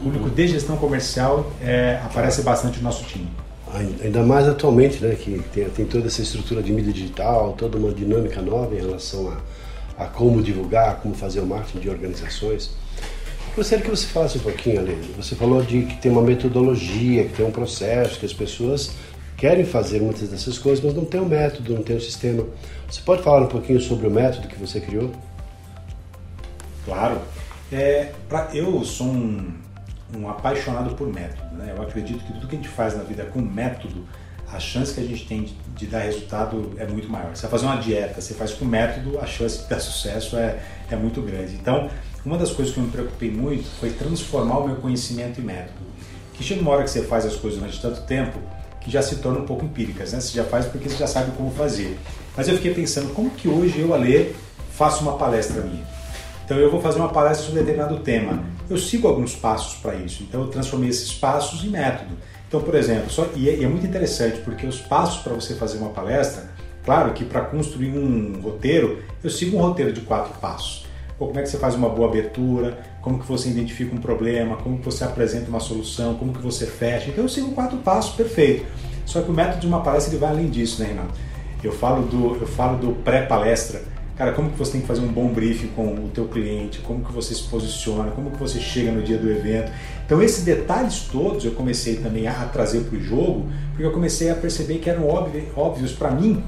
público 0.03 0.31
de 0.31 0.49
gestão 0.49 0.77
comercial 0.77 1.51
é, 1.61 2.01
aparece 2.05 2.43
bastante 2.43 2.79
no 2.79 2.85
nosso 2.85 3.05
time. 3.05 3.29
Ainda 4.03 4.23
mais 4.23 4.49
atualmente, 4.49 5.03
né, 5.05 5.15
que 5.15 5.43
tem, 5.53 5.69
tem, 5.69 5.85
toda 5.85 6.07
essa 6.07 6.23
estrutura 6.23 6.63
de 6.63 6.73
mídia 6.73 6.93
digital, 6.93 7.53
toda 7.53 7.77
uma 7.77 7.93
dinâmica 7.93 8.41
nova 8.41 8.75
em 8.75 8.79
relação 8.79 9.31
a, 9.99 10.05
a 10.05 10.07
como 10.07 10.43
divulgar, 10.43 11.01
como 11.03 11.15
fazer 11.15 11.41
o 11.41 11.47
marketing 11.47 11.81
de 11.81 11.91
organizações. 11.91 12.71
Gostaria 13.59 13.85
que 13.85 13.91
você 13.91 14.07
falasse 14.07 14.39
um 14.39 14.43
pouquinho, 14.43 14.79
Ale. 14.79 14.95
Você 15.17 15.35
falou 15.35 15.61
de 15.61 15.83
que 15.83 15.97
tem 15.97 16.13
uma 16.13 16.23
metodologia, 16.23 17.25
que 17.25 17.33
tem 17.33 17.45
um 17.45 17.51
processo, 17.51 18.17
que 18.17 18.25
as 18.25 18.33
pessoas 18.33 18.93
querem 19.37 19.65
fazer 19.65 20.01
muitas 20.01 20.29
dessas 20.29 20.57
coisas, 20.57 20.85
mas 20.85 20.95
não 20.95 21.05
tem 21.05 21.21
um 21.21 21.25
método, 21.25 21.75
não 21.75 21.83
tem 21.83 21.97
um 21.97 22.01
sistema. 22.01 22.47
Você 22.89 23.01
pode 23.01 23.21
falar 23.25 23.43
um 23.43 23.49
pouquinho 23.49 23.81
sobre 23.81 24.07
o 24.07 24.11
método 24.13 24.47
que 24.47 24.55
você 24.55 24.81
criou? 24.81 25.11
Claro. 26.85 27.21
É, 27.73 28.13
pra, 28.29 28.49
eu 28.55 28.85
sou 28.85 29.09
um 29.09 29.53
um 30.17 30.29
apaixonado 30.29 30.95
por 30.95 31.13
método. 31.13 31.57
Né? 31.57 31.75
Eu 31.77 31.83
acredito 31.83 32.25
que 32.25 32.33
tudo 32.35 32.47
que 32.47 32.55
a 32.55 32.59
gente 32.59 32.69
faz 32.69 32.97
na 32.97 33.03
vida 33.03 33.25
com 33.25 33.41
método, 33.41 34.07
a 34.53 34.61
chance 34.61 34.95
que 34.95 35.01
a 35.01 35.05
gente 35.05 35.27
tem 35.27 35.43
de, 35.43 35.53
de, 35.75 35.87
dar 35.87 35.99
resultado 35.99 36.75
é 36.79 36.87
muito 36.87 37.11
maior. 37.11 37.35
Você 37.35 37.43
vai 37.43 37.51
fazer 37.51 37.67
uma 37.67 37.77
dieta, 37.77 38.21
você 38.21 38.35
faz 38.35 38.53
com 38.53 38.65
método, 38.65 39.19
a 39.19 39.27
chance 39.27 39.65
de 39.65 39.69
dar 39.69 39.81
sucesso 39.81 40.37
é, 40.37 40.59
é 40.91 40.97
muito 40.97 41.21
grande. 41.21 41.55
Então, 41.55 41.91
uma 42.29 42.39
das 42.39 42.53
coisas 42.53 42.73
que 42.73 42.79
eu 42.81 42.85
me 42.85 42.91
preocupei 42.91 43.31
muito 43.31 43.69
foi 43.81 43.91
transformar 43.91 44.59
o 44.59 44.67
meu 44.67 44.77
conhecimento 44.77 45.41
em 45.41 45.45
método. 45.45 45.79
Que 46.35 46.45
chega 46.45 46.61
uma 46.61 46.71
hora 46.71 46.85
que 46.85 46.91
você 46.91 47.03
faz 47.03 47.27
as 47.27 47.35
coisas 47.35 47.59
durante 47.59 47.81
tanto 47.81 48.03
tempo 48.03 48.39
que 48.81 48.91
já 48.91 49.03
se 49.03 49.17
tornam 49.17 49.43
um 49.43 49.47
pouco 49.47 49.65
empíricas, 49.65 50.13
né? 50.13 50.21
Você 50.21 50.37
já 50.37 50.45
faz 50.45 50.67
porque 50.67 50.89
você 50.89 50.97
já 50.97 51.07
sabe 51.07 51.33
como 51.37 51.51
fazer. 51.51 51.99
Mas 52.37 52.47
eu 52.47 52.55
fiquei 52.55 52.73
pensando, 52.73 53.13
como 53.13 53.31
que 53.31 53.49
hoje 53.49 53.81
eu, 53.81 53.93
a 53.93 53.97
ler, 53.97 54.37
faço 54.71 55.03
uma 55.03 55.17
palestra 55.17 55.63
minha? 55.63 55.85
Então 56.45 56.57
eu 56.59 56.71
vou 56.71 56.81
fazer 56.81 56.99
uma 56.99 57.09
palestra 57.09 57.47
sobre 57.47 57.61
determinado 57.61 57.99
tema 58.01 58.45
eu 58.71 58.77
sigo 58.77 59.09
alguns 59.09 59.35
passos 59.35 59.79
para 59.81 59.95
isso. 59.95 60.23
Então 60.23 60.43
eu 60.43 60.49
transformei 60.49 60.91
esses 60.91 61.13
passos 61.15 61.65
em 61.65 61.69
método. 61.69 62.17
Então, 62.47 62.63
por 62.63 62.75
exemplo, 62.75 63.11
só, 63.11 63.27
e, 63.35 63.49
é, 63.49 63.57
e 63.57 63.65
é 63.65 63.69
muito 63.69 63.87
interessante 63.87 64.41
porque 64.41 64.67
os 64.67 64.79
passos 64.81 65.23
para 65.23 65.35
você 65.35 65.55
fazer 65.55 65.79
uma 65.79 65.91
palestra, 65.91 66.51
claro 66.85 67.13
que 67.13 67.25
para 67.25 67.43
construir 67.43 67.91
um 67.91 68.41
roteiro, 68.41 69.03
eu 69.23 69.31
sigo 69.31 69.57
um 69.57 69.61
roteiro 69.61 69.93
de 69.93 70.01
quatro 70.03 70.39
passos. 70.39 70.87
Pô, 71.19 71.27
como 71.27 71.41
é 71.41 71.43
que 71.43 71.49
você 71.49 71.59
faz 71.59 71.75
uma 71.75 71.89
boa 71.89 72.09
abertura, 72.09 72.79
como 73.03 73.19
que 73.19 73.27
você 73.27 73.49
identifica 73.49 73.95
um 73.95 73.99
problema, 73.99 74.57
como 74.57 74.79
que 74.79 74.85
você 74.85 75.03
apresenta 75.03 75.49
uma 75.49 75.59
solução, 75.59 76.15
como 76.15 76.33
que 76.33 76.41
você 76.41 76.65
fecha. 76.65 77.11
Então 77.11 77.25
eu 77.25 77.29
sigo 77.29 77.51
quatro 77.51 77.79
passos, 77.79 78.15
perfeito. 78.15 78.65
Só 79.05 79.21
que 79.21 79.31
o 79.31 79.35
método 79.35 79.61
de 79.61 79.67
uma 79.67 79.81
palestra 79.81 80.13
ele 80.13 80.21
vai 80.21 80.31
além 80.31 80.49
disso, 80.49 80.81
né, 80.81 80.89
Renato? 80.89 81.15
Eu 81.65 81.73
falo 81.73 82.07
do, 82.07 82.37
eu 82.41 82.47
falo 82.47 82.79
do 82.79 82.93
pré-palestra, 83.03 83.83
cara, 84.17 84.33
como 84.33 84.51
que 84.51 84.59
você 84.59 84.73
tem 84.73 84.81
que 84.81 84.87
fazer 84.87 85.01
um 85.01 85.09
bom 85.09 85.29
briefing 85.29 85.69
com 85.69 85.87
o 85.87 86.11
teu 86.15 86.27
cliente, 86.27 86.79
como 86.81 87.05
que 87.05 87.13
você 87.13 87.35
se 87.35 87.43
posiciona, 87.45 88.13
como 88.13 88.31
que 88.31 88.39
você 88.39 88.61
chega 88.61 88.93
no 88.93 89.03
dia 89.03 89.19
do 89.19 89.29
evento. 89.29 89.73
Então 90.07 90.23
esses 90.23 90.45
detalhes 90.45 91.09
todos 91.11 91.45
eu 91.45 91.53
comecei 91.53 91.97
também 91.97 92.29
a 92.29 92.45
trazer 92.45 92.81
para 92.83 92.97
o 92.97 93.01
jogo, 93.01 93.49
porque 93.71 93.85
eu 93.85 93.93
comecei 93.93 94.31
a 94.31 94.37
perceber 94.37 94.79
que 94.79 94.89
eram 94.89 95.09
óbvios 95.09 95.93
para 95.93 96.13
mim, 96.13 96.45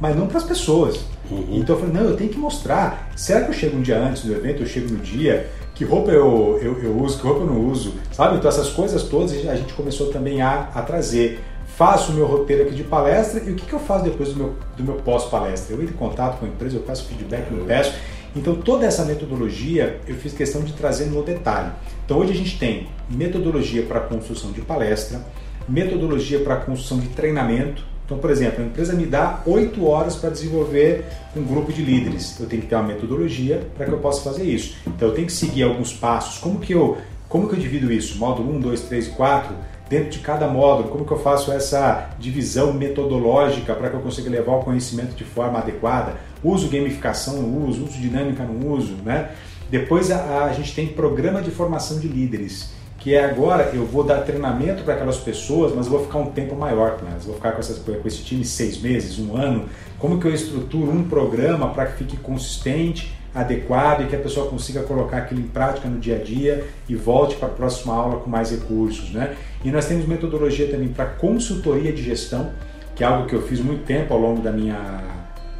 mas 0.00 0.16
não 0.16 0.26
para 0.26 0.38
as 0.38 0.44
pessoas. 0.44 1.00
Uhum. 1.30 1.46
Então 1.50 1.76
eu 1.76 1.80
falei, 1.80 1.94
não, 1.94 2.10
eu 2.10 2.16
tenho 2.16 2.30
que 2.30 2.38
mostrar. 2.38 3.10
Será 3.16 3.42
que 3.42 3.50
eu 3.50 3.54
chego 3.54 3.76
um 3.76 3.82
dia 3.82 3.98
antes 3.98 4.24
do 4.24 4.32
evento, 4.32 4.62
eu 4.62 4.66
chego 4.66 4.90
no 4.90 4.98
dia, 4.98 5.48
que 5.74 5.84
roupa 5.84 6.10
eu, 6.10 6.58
eu, 6.62 6.82
eu 6.82 6.98
uso, 6.98 7.18
que 7.18 7.26
roupa 7.26 7.42
eu 7.42 7.46
não 7.46 7.66
uso, 7.66 7.94
sabe? 8.12 8.36
Então 8.36 8.48
essas 8.48 8.70
coisas 8.70 9.02
todas 9.04 9.32
a 9.32 9.54
gente 9.54 9.72
começou 9.74 10.08
também 10.08 10.42
a, 10.42 10.68
a 10.74 10.82
trazer 10.82 11.40
faço 11.80 12.12
o 12.12 12.14
meu 12.14 12.26
roteiro 12.26 12.64
aqui 12.64 12.74
de 12.74 12.84
palestra 12.84 13.42
e 13.42 13.52
o 13.52 13.54
que, 13.54 13.64
que 13.64 13.72
eu 13.72 13.78
faço 13.78 14.04
depois 14.04 14.34
do 14.34 14.36
meu, 14.36 14.54
do 14.76 14.84
meu 14.84 14.96
pós-palestra? 14.96 15.74
Eu 15.74 15.80
entro 15.80 15.94
em 15.94 15.96
contato 15.96 16.38
com 16.38 16.44
a 16.44 16.48
empresa, 16.48 16.76
eu 16.76 16.82
faço 16.82 17.06
feedback, 17.06 17.50
eu 17.50 17.64
peço. 17.64 17.94
Então 18.36 18.54
toda 18.54 18.84
essa 18.84 19.02
metodologia 19.06 19.98
eu 20.06 20.14
fiz 20.14 20.34
questão 20.34 20.60
de 20.60 20.74
trazer 20.74 21.06
no 21.06 21.22
detalhe. 21.22 21.70
Então 22.04 22.18
hoje 22.18 22.32
a 22.32 22.36
gente 22.36 22.58
tem 22.58 22.86
metodologia 23.08 23.82
para 23.84 23.98
construção 24.00 24.52
de 24.52 24.60
palestra, 24.60 25.24
metodologia 25.66 26.40
para 26.40 26.56
construção 26.56 26.98
de 26.98 27.08
treinamento. 27.08 27.82
Então, 28.10 28.18
por 28.18 28.28
exemplo, 28.28 28.60
a 28.60 28.66
empresa 28.66 28.92
me 28.92 29.06
dá 29.06 29.40
8 29.46 29.86
horas 29.86 30.16
para 30.16 30.30
desenvolver 30.30 31.04
um 31.36 31.44
grupo 31.44 31.72
de 31.72 31.80
líderes. 31.80 32.40
Eu 32.40 32.46
tenho 32.46 32.60
que 32.60 32.66
ter 32.66 32.74
uma 32.74 32.82
metodologia 32.82 33.64
para 33.76 33.86
que 33.86 33.92
eu 33.92 33.98
possa 33.98 34.20
fazer 34.28 34.42
isso. 34.42 34.74
Então 34.84 35.10
eu 35.10 35.14
tenho 35.14 35.28
que 35.28 35.32
seguir 35.32 35.62
alguns 35.62 35.92
passos. 35.92 36.38
Como 36.38 36.58
que 36.58 36.74
eu, 36.74 36.98
como 37.28 37.48
que 37.48 37.54
eu 37.54 37.60
divido 37.60 37.92
isso? 37.92 38.18
Módulo 38.18 38.56
1, 38.56 38.60
2, 38.62 38.80
3 38.80 39.06
e 39.06 39.10
4? 39.10 39.54
dentro 39.88 40.10
de 40.10 40.20
cada 40.20 40.46
módulo, 40.46 40.88
como 40.88 41.04
que 41.04 41.10
eu 41.10 41.18
faço 41.18 41.50
essa 41.50 42.10
divisão 42.16 42.72
metodológica 42.72 43.74
para 43.74 43.90
que 43.90 43.96
eu 43.96 44.00
consiga 44.00 44.30
levar 44.30 44.52
o 44.52 44.60
conhecimento 44.60 45.16
de 45.16 45.24
forma 45.24 45.58
adequada, 45.58 46.14
uso 46.44 46.68
gamificação 46.68 47.42
no 47.42 47.66
uso, 47.66 47.86
uso 47.86 47.98
dinâmica 47.98 48.44
no 48.44 48.72
uso, 48.72 48.94
né? 49.04 49.32
Depois 49.68 50.12
a, 50.12 50.44
a 50.44 50.52
gente 50.52 50.76
tem 50.76 50.86
programa 50.86 51.42
de 51.42 51.50
formação 51.50 51.98
de 51.98 52.06
líderes, 52.06 52.70
que 53.00 53.14
é 53.14 53.24
agora 53.24 53.70
eu 53.72 53.84
vou 53.84 54.04
dar 54.04 54.20
treinamento 54.20 54.84
para 54.84 54.94
aquelas 54.94 55.16
pessoas, 55.16 55.74
mas 55.74 55.88
vou 55.88 56.04
ficar 56.04 56.18
um 56.18 56.26
tempo 56.26 56.54
maior 56.54 56.98
com 56.98 57.06
elas, 57.06 57.24
vou 57.24 57.34
ficar 57.34 57.52
com, 57.52 57.58
essas, 57.58 57.78
com 57.78 58.06
esse 58.06 58.22
time 58.22 58.44
seis 58.44 58.80
meses, 58.80 59.18
um 59.18 59.36
ano, 59.36 59.64
como 59.98 60.20
que 60.20 60.26
eu 60.26 60.34
estruturo 60.34 60.92
um 60.92 61.08
programa 61.08 61.70
para 61.70 61.86
que 61.86 61.98
fique 61.98 62.16
consistente 62.18 63.18
adequado 63.34 64.02
e 64.02 64.06
que 64.06 64.16
a 64.16 64.18
pessoa 64.18 64.48
consiga 64.48 64.82
colocar 64.82 65.18
aquilo 65.18 65.40
em 65.40 65.46
prática 65.46 65.88
no 65.88 65.98
dia 65.98 66.16
a 66.16 66.18
dia 66.18 66.64
e 66.88 66.94
volte 66.94 67.36
para 67.36 67.48
a 67.48 67.50
próxima 67.50 67.94
aula 67.94 68.20
com 68.20 68.28
mais 68.28 68.50
recursos. 68.50 69.10
Né? 69.12 69.34
E 69.64 69.70
nós 69.70 69.86
temos 69.86 70.06
metodologia 70.06 70.68
também 70.68 70.88
para 70.88 71.06
consultoria 71.06 71.92
de 71.92 72.02
gestão, 72.02 72.50
que 72.94 73.02
é 73.02 73.06
algo 73.06 73.26
que 73.26 73.34
eu 73.34 73.42
fiz 73.42 73.60
muito 73.60 73.84
tempo 73.84 74.12
ao 74.12 74.20
longo 74.20 74.42
da 74.42 74.50
minha, 74.50 75.00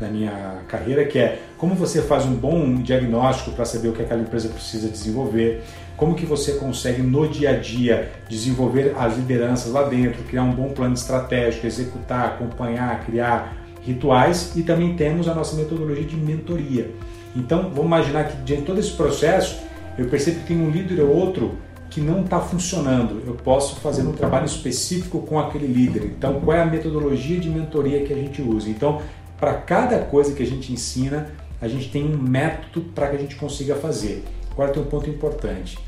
da 0.01 0.09
minha 0.09 0.59
carreira, 0.67 1.05
que 1.05 1.19
é 1.19 1.39
como 1.57 1.75
você 1.75 2.03
faz 2.03 2.25
um 2.25 2.35
bom 2.35 2.75
diagnóstico 2.75 3.53
para 3.53 3.65
saber 3.65 3.89
o 3.89 3.93
que 3.93 4.03
aquela 4.03 4.21
empresa 4.21 4.49
precisa 4.49 4.89
desenvolver, 4.89 5.63
como 6.01 6.17
que 6.17 6.27
você 6.27 6.55
consegue 6.55 7.01
no 7.01 7.29
dia 7.29 7.51
a 7.51 7.53
dia 7.53 8.11
desenvolver 8.29 8.95
as 8.99 9.17
lideranças 9.17 9.71
lá 9.71 9.85
dentro, 9.85 10.25
criar 10.25 10.43
um 10.43 10.53
bom 10.53 10.71
plano 10.71 10.95
estratégico, 10.95 11.65
executar, 11.65 12.27
acompanhar, 12.27 13.05
criar 13.05 13.57
rituais 13.83 14.57
e 14.57 14.63
também 14.65 14.97
temos 14.97 15.29
a 15.29 15.35
nossa 15.35 15.55
metodologia 15.55 16.05
de 16.05 16.17
mentoria 16.17 16.91
então, 17.35 17.71
vamos 17.71 17.87
imaginar 17.87 18.25
que 18.25 18.37
diante 18.39 18.63
de 18.63 18.67
todo 18.67 18.81
esse 18.81 18.93
processo, 18.93 19.61
eu 19.97 20.09
percebo 20.09 20.41
que 20.41 20.47
tem 20.47 20.61
um 20.61 20.71
líder 20.71 21.01
ou 21.03 21.15
outro 21.15 21.55
que 21.89 22.01
não 22.01 22.23
está 22.23 22.41
funcionando. 22.41 23.23
Eu 23.27 23.35
posso 23.35 23.77
fazer 23.77 24.03
um 24.03 24.13
trabalho 24.13 24.47
específico 24.47 25.21
com 25.21 25.39
aquele 25.39 25.67
líder. 25.67 26.05
Então, 26.05 26.41
qual 26.41 26.57
é 26.57 26.63
a 26.63 26.67
metodologia 26.67 27.39
de 27.39 27.49
mentoria 27.49 28.05
que 28.05 28.13
a 28.13 28.17
gente 28.17 28.43
usa? 28.43 28.69
Então, 28.69 29.01
para 29.39 29.55
cada 29.55 29.99
coisa 30.01 30.35
que 30.35 30.43
a 30.43 30.47
gente 30.47 30.73
ensina, 30.73 31.31
a 31.61 31.69
gente 31.69 31.91
tem 31.91 32.05
um 32.05 32.17
método 32.17 32.87
para 32.95 33.09
que 33.09 33.17
a 33.17 33.19
gente 33.19 33.37
consiga 33.37 33.75
fazer. 33.75 34.25
Agora 34.51 34.73
tem 34.73 34.83
um 34.83 34.87
ponto 34.87 35.09
importante. 35.09 35.79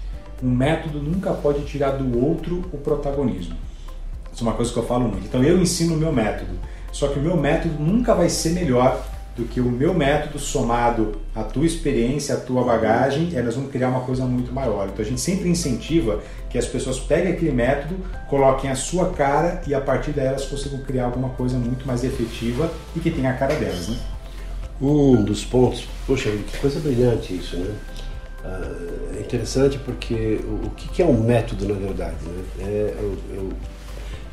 Um 0.42 0.50
método 0.50 1.00
nunca 1.00 1.32
pode 1.32 1.64
tirar 1.64 1.92
do 1.92 2.24
outro 2.24 2.64
o 2.72 2.78
protagonismo. 2.78 3.56
Isso 4.32 4.42
é 4.42 4.46
uma 4.46 4.54
coisa 4.54 4.72
que 4.72 4.78
eu 4.78 4.86
falo 4.86 5.08
muito. 5.08 5.26
Então 5.26 5.42
eu 5.42 5.60
ensino 5.60 5.94
o 5.94 5.98
meu 5.98 6.12
método, 6.12 6.52
só 6.90 7.08
que 7.08 7.18
o 7.18 7.22
meu 7.22 7.36
método 7.36 7.82
nunca 7.82 8.14
vai 8.14 8.28
ser 8.28 8.50
melhor 8.50 9.02
do 9.36 9.44
que 9.44 9.60
o 9.60 9.64
meu 9.64 9.94
método 9.94 10.38
somado 10.38 11.12
à 11.34 11.42
tua 11.42 11.64
experiência, 11.64 12.34
à 12.34 12.38
tua 12.38 12.62
bagagem, 12.64 13.30
elas 13.34 13.54
vão 13.54 13.66
criar 13.66 13.88
uma 13.88 14.00
coisa 14.00 14.24
muito 14.26 14.52
maior. 14.52 14.88
Então 14.88 15.04
a 15.04 15.08
gente 15.08 15.20
sempre 15.20 15.48
incentiva 15.48 16.20
que 16.50 16.58
as 16.58 16.66
pessoas 16.66 16.98
peguem 17.00 17.32
aquele 17.32 17.52
método, 17.52 17.96
coloquem 18.28 18.70
a 18.70 18.74
sua 18.74 19.10
cara 19.10 19.62
e 19.66 19.74
a 19.74 19.80
partir 19.80 20.10
daí 20.10 20.26
elas 20.26 20.44
consigam 20.44 20.80
criar 20.80 21.06
alguma 21.06 21.30
coisa 21.30 21.56
muito 21.56 21.86
mais 21.86 22.04
efetiva 22.04 22.70
e 22.94 23.00
que 23.00 23.10
tenha 23.10 23.30
a 23.30 23.34
cara 23.34 23.54
delas, 23.54 23.88
né? 23.88 23.96
Um 24.80 25.22
dos 25.22 25.44
pontos, 25.44 25.86
poxa, 26.06 26.30
que 26.30 26.58
coisa 26.58 26.80
brilhante 26.80 27.34
isso, 27.34 27.56
né? 27.56 27.74
Ah, 28.44 29.16
é 29.16 29.20
interessante 29.20 29.78
porque 29.78 30.40
o, 30.44 30.66
o 30.66 30.70
que 30.70 31.00
é 31.00 31.06
um 31.06 31.22
método 31.22 31.68
na 31.68 31.74
verdade? 31.74 32.16
Né? 32.24 32.44
É, 32.60 32.96
eu, 32.98 33.16
eu 33.34 33.52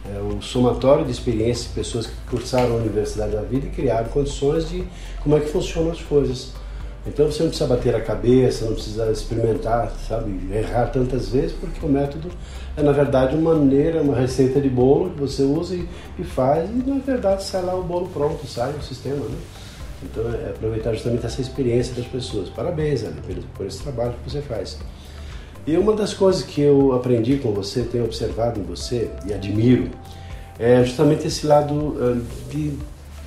é 0.06 0.20
o 0.20 0.42
somatório 0.42 1.06
de 1.06 1.12
experiências 1.12 1.68
de 1.68 1.74
pessoas 1.74 2.08
que 2.08 2.14
cursaram 2.30 2.74
a 2.74 2.76
universidade 2.78 3.34
da 3.34 3.42
vida 3.42 3.68
e 3.68 3.70
criaram 3.70 4.08
condições 4.10 4.70
de 4.70 4.84
como 5.22 5.38
é 5.38 5.40
que 5.40 5.50
funcionam 5.50 5.92
as 5.92 6.02
coisas. 6.02 6.52
Então 7.06 7.26
você 7.26 7.44
não 7.44 7.50
precisa 7.50 7.70
bater 7.70 7.96
a 7.96 8.02
cabeça, 8.02 8.66
não 8.66 8.74
precisa 8.74 9.12
experimentar, 9.12 9.92
sabe, 10.08 10.32
errar 10.54 10.88
tantas 10.88 11.30
vezes, 11.30 11.54
porque 11.54 11.86
o 11.86 11.90
método 11.90 12.30
é 12.76 12.82
na 12.82 12.92
verdade 12.92 13.36
uma 13.36 13.54
maneira, 13.56 14.02
uma 14.02 14.16
receita 14.16 14.60
de 14.60 14.70
bolo 14.70 15.12
que 15.12 15.20
você 15.20 15.44
usa 15.44 15.76
e, 15.76 15.88
e 16.18 16.24
faz 16.24 16.70
e 16.70 16.90
na 16.90 17.00
verdade 17.00 17.44
sai 17.44 17.62
lá 17.62 17.76
o 17.76 17.84
bolo 17.84 18.08
pronto, 18.08 18.46
sai 18.48 18.74
o 18.74 18.82
sistema, 18.82 19.26
né? 19.26 19.38
Então 20.04 20.24
é 20.34 20.50
aproveitar 20.50 20.94
justamente 20.94 21.26
essa 21.26 21.42
experiência 21.42 21.94
das 21.94 22.06
pessoas. 22.06 22.50
Parabéns, 22.50 23.04
Ali, 23.04 23.16
por 23.56 23.66
esse 23.66 23.82
trabalho 23.82 24.14
que 24.24 24.32
você 24.32 24.42
faz. 24.42 24.78
E 25.68 25.78
uma 25.78 25.94
das 25.94 26.14
coisas 26.14 26.42
que 26.44 26.62
eu 26.62 26.94
aprendi 26.94 27.38
com 27.38 27.52
você, 27.52 27.84
tenho 27.84 28.06
observado 28.06 28.60
em 28.60 28.64
você 28.64 29.10
e 29.26 29.34
admiro, 29.34 29.90
é 30.58 30.84
justamente 30.84 31.28
esse 31.28 31.46
lado 31.46 31.96
ah, 32.00 32.20
de, 32.50 32.74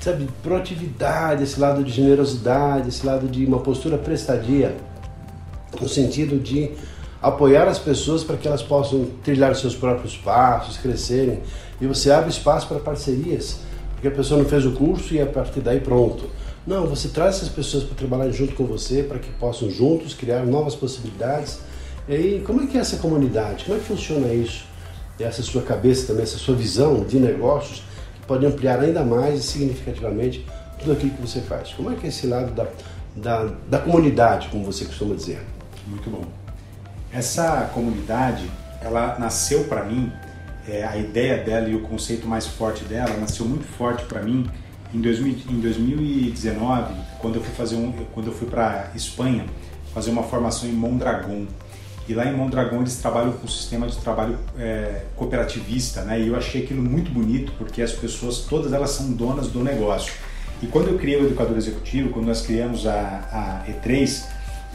sabe, 0.01 0.29
proatividade, 0.43 1.43
esse 1.43 1.61
lado 1.61 1.85
de 1.85 1.93
generosidade, 1.93 2.89
esse 2.89 3.07
lado 3.07 3.29
de 3.29 3.45
uma 3.45 3.61
postura 3.61 3.97
prestadia, 3.97 4.75
no 5.81 5.89
sentido 5.89 6.39
de 6.39 6.71
apoiar 7.23 7.69
as 7.69 7.79
pessoas 7.79 8.25
para 8.25 8.37
que 8.37 8.49
elas 8.49 8.63
possam 8.63 9.07
trilhar 9.23 9.53
os 9.53 9.61
seus 9.61 9.77
próprios 9.77 10.17
passos, 10.17 10.77
crescerem. 10.77 11.41
E 11.81 11.87
você 11.87 12.11
abre 12.11 12.31
espaço 12.31 12.67
para 12.67 12.81
parcerias, 12.81 13.61
porque 13.93 14.09
a 14.09 14.11
pessoa 14.11 14.43
não 14.43 14.49
fez 14.49 14.67
o 14.67 14.73
curso 14.73 15.15
e 15.15 15.21
a 15.21 15.27
partir 15.27 15.61
daí 15.61 15.81
pronto. 15.81 16.29
Não, 16.67 16.87
você 16.87 17.09
traz 17.09 17.37
essas 17.37 17.49
pessoas 17.49 17.85
para 17.85 17.95
trabalhar 17.95 18.31
junto 18.31 18.55
com 18.55 18.65
você, 18.65 19.03
para 19.03 19.19
que 19.19 19.31
possam 19.33 19.71
juntos 19.71 20.15
criar 20.15 20.45
novas 20.47 20.75
possibilidades 20.75 21.59
e 22.09 22.15
aí, 22.15 22.43
como 22.45 22.63
é 22.63 22.67
que 22.67 22.77
é 22.77 22.81
essa 22.81 22.97
comunidade? 22.97 23.65
Como 23.65 23.77
é 23.77 23.81
que 23.81 23.87
funciona 23.87 24.33
isso? 24.35 24.65
Essa 25.21 25.41
sua 25.41 25.63
cabeça 25.63 26.09
também, 26.09 26.25
essa 26.25 26.37
sua 26.37 26.57
visão 26.57 27.05
de 27.05 27.21
negócios 27.21 27.85
que 28.17 28.27
pode 28.27 28.45
ampliar 28.45 28.81
ainda 28.81 29.05
mais 29.05 29.39
e 29.39 29.43
significativamente 29.45 30.45
tudo 30.81 30.93
aquilo 30.93 31.13
que 31.13 31.21
você 31.21 31.41
faz. 31.41 31.73
Como 31.75 31.93
é 31.93 31.95
que 31.95 32.07
é 32.07 32.09
esse 32.09 32.27
lado 32.27 32.53
da, 32.53 32.67
da, 33.15 33.55
da 33.69 33.79
comunidade, 33.79 34.49
como 34.49 34.65
você 34.65 34.85
costuma 34.85 35.15
dizer? 35.15 35.41
Muito 35.87 36.11
bom. 36.11 36.25
Essa 37.13 37.71
comunidade, 37.73 38.51
ela 38.81 39.17
nasceu 39.17 39.63
para 39.65 39.85
mim, 39.85 40.11
é, 40.69 40.83
a 40.83 40.97
ideia 40.97 41.45
dela 41.45 41.69
e 41.69 41.77
o 41.77 41.83
conceito 41.83 42.27
mais 42.27 42.49
forte 42.49 42.83
dela 42.85 43.17
nasceu 43.17 43.47
muito 43.47 43.65
forte 43.65 44.05
para 44.07 44.23
mim 44.23 44.51
em, 44.95 45.01
2000, 45.01 45.37
em 45.51 45.61
2019, 45.61 46.95
quando 47.19 47.37
eu 47.37 47.43
fui 47.43 47.55
fazer 47.55 47.77
um, 47.77 47.93
quando 48.13 48.29
eu 48.29 48.33
fui 48.33 48.49
para 48.49 48.91
Espanha 48.95 49.45
fazer 49.93 50.11
uma 50.11 50.23
formação 50.23 50.69
em 50.69 50.73
Mondragon. 50.73 51.47
E 52.09 52.15
lá 52.15 52.27
em 52.27 52.35
Mondragão 52.35 52.81
eles 52.81 52.97
trabalham 52.97 53.33
com 53.33 53.45
um 53.45 53.49
sistema 53.49 53.87
de 53.87 53.97
trabalho 53.99 54.39
é, 54.59 55.05
cooperativista, 55.15 56.03
né? 56.03 56.21
E 56.21 56.29
eu 56.29 56.37
achei 56.37 56.65
aquilo 56.65 56.83
muito 56.83 57.11
bonito 57.11 57.53
porque 57.59 57.81
as 57.81 57.93
pessoas, 57.93 58.39
todas 58.39 58.73
elas 58.73 58.91
são 58.91 59.13
donas 59.13 59.49
do 59.49 59.63
negócio. 59.63 60.13
E 60.61 60.67
quando 60.67 60.89
eu 60.89 60.99
criei 60.99 61.21
o 61.21 61.27
Educador 61.27 61.57
Executivo, 61.57 62.11
quando 62.11 62.27
nós 62.27 62.41
criamos 62.41 62.87
a, 62.87 63.63
a 63.67 63.71
E3, 63.71 64.25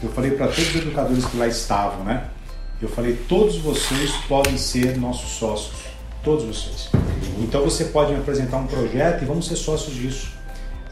eu 0.02 0.10
falei 0.10 0.30
para 0.30 0.46
todos 0.46 0.68
os 0.68 0.76
educadores 0.76 1.24
que 1.26 1.36
lá 1.36 1.46
estavam, 1.46 2.04
né? 2.04 2.28
Eu 2.80 2.88
falei, 2.88 3.18
todos 3.28 3.56
vocês 3.56 4.12
podem 4.28 4.56
ser 4.56 4.96
nossos 4.96 5.30
sócios, 5.30 5.87
todos 6.28 6.44
vocês. 6.44 6.90
Então 7.38 7.64
você 7.64 7.86
pode 7.86 8.12
me 8.12 8.18
apresentar 8.18 8.58
um 8.58 8.66
projeto 8.66 9.22
e 9.22 9.24
vamos 9.24 9.46
ser 9.46 9.56
sócios 9.56 9.96
disso. 9.96 10.28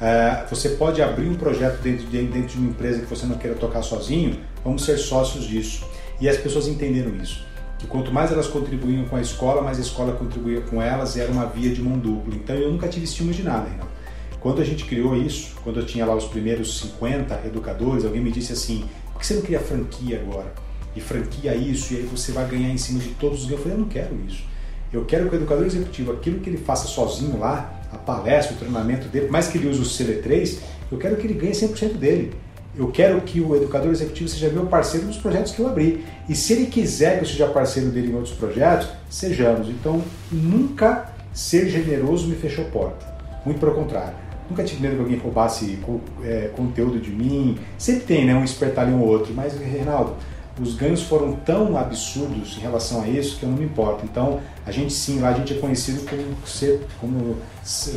É, 0.01 0.47
você 0.49 0.71
pode 0.71 1.03
abrir 1.03 1.29
um 1.29 1.35
projeto 1.35 1.83
dentro 1.83 2.07
de, 2.07 2.23
dentro 2.23 2.49
de 2.49 2.57
uma 2.57 2.71
empresa 2.71 3.01
que 3.01 3.07
você 3.07 3.27
não 3.27 3.37
queira 3.37 3.55
tocar 3.55 3.83
sozinho, 3.83 4.41
vamos 4.65 4.83
ser 4.83 4.97
sócios 4.97 5.45
disso. 5.45 5.87
E 6.19 6.27
as 6.27 6.39
pessoas 6.39 6.67
entenderam 6.67 7.15
isso. 7.17 7.45
Que 7.79 7.87
quanto 7.87 8.11
mais 8.11 8.33
elas 8.33 8.47
contribuíam 8.47 9.05
com 9.05 9.17
a 9.17 9.21
escola, 9.21 9.61
mais 9.61 9.77
a 9.77 9.83
escola 9.83 10.13
contribuía 10.13 10.63
com 10.63 10.81
elas 10.81 11.19
era 11.19 11.31
uma 11.31 11.45
via 11.45 11.71
de 11.71 11.83
mão 11.83 11.99
dupla. 11.99 12.35
Então 12.35 12.57
eu 12.57 12.73
nunca 12.73 12.89
tive 12.89 13.05
estímulo 13.05 13.35
de 13.35 13.43
nada, 13.43 13.69
Reinaldo. 13.69 13.93
Quando 14.41 14.63
a 14.63 14.65
gente 14.65 14.87
criou 14.87 15.15
isso, 15.15 15.55
quando 15.63 15.81
eu 15.81 15.85
tinha 15.85 16.07
lá 16.07 16.15
os 16.15 16.25
primeiros 16.25 16.79
50 16.79 17.43
educadores, 17.45 18.07
alguém 18.07 18.23
me 18.23 18.33
disse 18.33 18.55
assim: 18.55 18.87
por 19.13 19.21
que 19.21 19.27
você 19.27 19.35
não 19.35 19.43
cria 19.43 19.61
franquia 19.61 20.19
agora? 20.19 20.55
E 20.95 21.01
franquia 21.01 21.55
isso, 21.55 21.93
e 21.93 21.99
aí 21.99 22.03
você 22.05 22.33
vai 22.33 22.49
ganhar 22.49 22.71
em 22.71 22.79
cima 22.79 23.01
de 23.01 23.11
todos 23.11 23.45
os. 23.45 23.51
Eu 23.51 23.59
falei: 23.59 23.75
eu 23.75 23.81
não 23.81 23.89
quero 23.89 24.17
isso. 24.27 24.56
Eu 24.97 25.05
quero 25.05 25.29
que 25.29 25.35
o 25.35 25.39
educador 25.39 25.67
executivo, 25.67 26.13
aquilo 26.13 26.41
que 26.41 26.49
ele 26.49 26.57
faça 26.57 26.87
sozinho 26.87 27.39
lá, 27.39 27.83
a 27.93 27.99
palestra, 27.99 28.55
o 28.55 28.59
treinamento 28.59 29.09
dele, 29.09 29.29
mais 29.29 29.47
que 29.47 29.59
ele 29.59 29.69
use 29.69 29.81
o 29.81 29.85
CD3, 29.85 30.59
eu 30.91 30.99
quero 30.99 31.17
que 31.17 31.27
ele 31.27 31.35
ganhe 31.35 31.53
100% 31.53 31.95
dele. 31.95 32.33
Eu 32.79 32.89
quero 32.89 33.21
que 33.23 33.41
o 33.41 33.57
educador 33.57 33.91
executivo 33.91 34.29
seja 34.29 34.51
meu 34.51 34.67
parceiro 34.67 35.07
nos 35.07 35.17
projetos 35.17 35.53
que 35.53 35.61
eu 35.61 35.67
abri. 35.69 36.05
E 36.29 36.35
se 36.35 36.53
ele 36.53 36.67
quiser 36.67 37.17
que 37.17 37.25
eu 37.25 37.29
seja 37.29 37.47
parceiro 37.49 37.91
dele 37.91 38.13
em 38.13 38.15
outros 38.15 38.35
projetos, 38.35 38.89
sejamos. 39.09 39.69
Então, 39.69 40.03
nunca 40.31 41.11
ser 41.33 41.69
generoso 41.69 42.27
me 42.29 42.37
fechou 42.37 42.65
porta. 42.67 43.07
Muito 43.45 43.61
pelo 43.61 43.75
contrário. 43.75 44.15
Nunca 44.49 44.63
tive 44.63 44.83
medo 44.83 44.97
que 44.97 45.01
alguém 45.03 45.19
roubasse 45.19 45.79
é, 46.23 46.51
conteúdo 46.55 47.01
de 47.01 47.11
mim. 47.11 47.59
Sempre 47.79 48.05
tem, 48.05 48.27
né? 48.27 48.35
Um 48.35 48.45
espertalhão 48.45 49.01
ou 49.01 49.09
outro. 49.09 49.33
Mas, 49.35 49.59
Reinaldo, 49.59 50.15
os 50.61 50.75
ganhos 50.75 51.03
foram 51.03 51.33
tão 51.33 51.77
absurdos 51.77 52.57
em 52.57 52.61
relação 52.61 53.03
a 53.03 53.09
isso 53.09 53.39
que 53.39 53.43
eu 53.43 53.51
não 53.51 53.59
me 53.59 53.65
importo. 53.65 54.05
Então, 54.05 54.41
a 54.65 54.71
gente 54.71 54.93
sim, 54.93 55.21
lá 55.21 55.29
a 55.29 55.33
gente 55.35 55.53
é 55.53 55.59
conhecido 55.59 56.09
como, 56.09 56.23
ser, 56.47 56.81
como, 56.99 57.37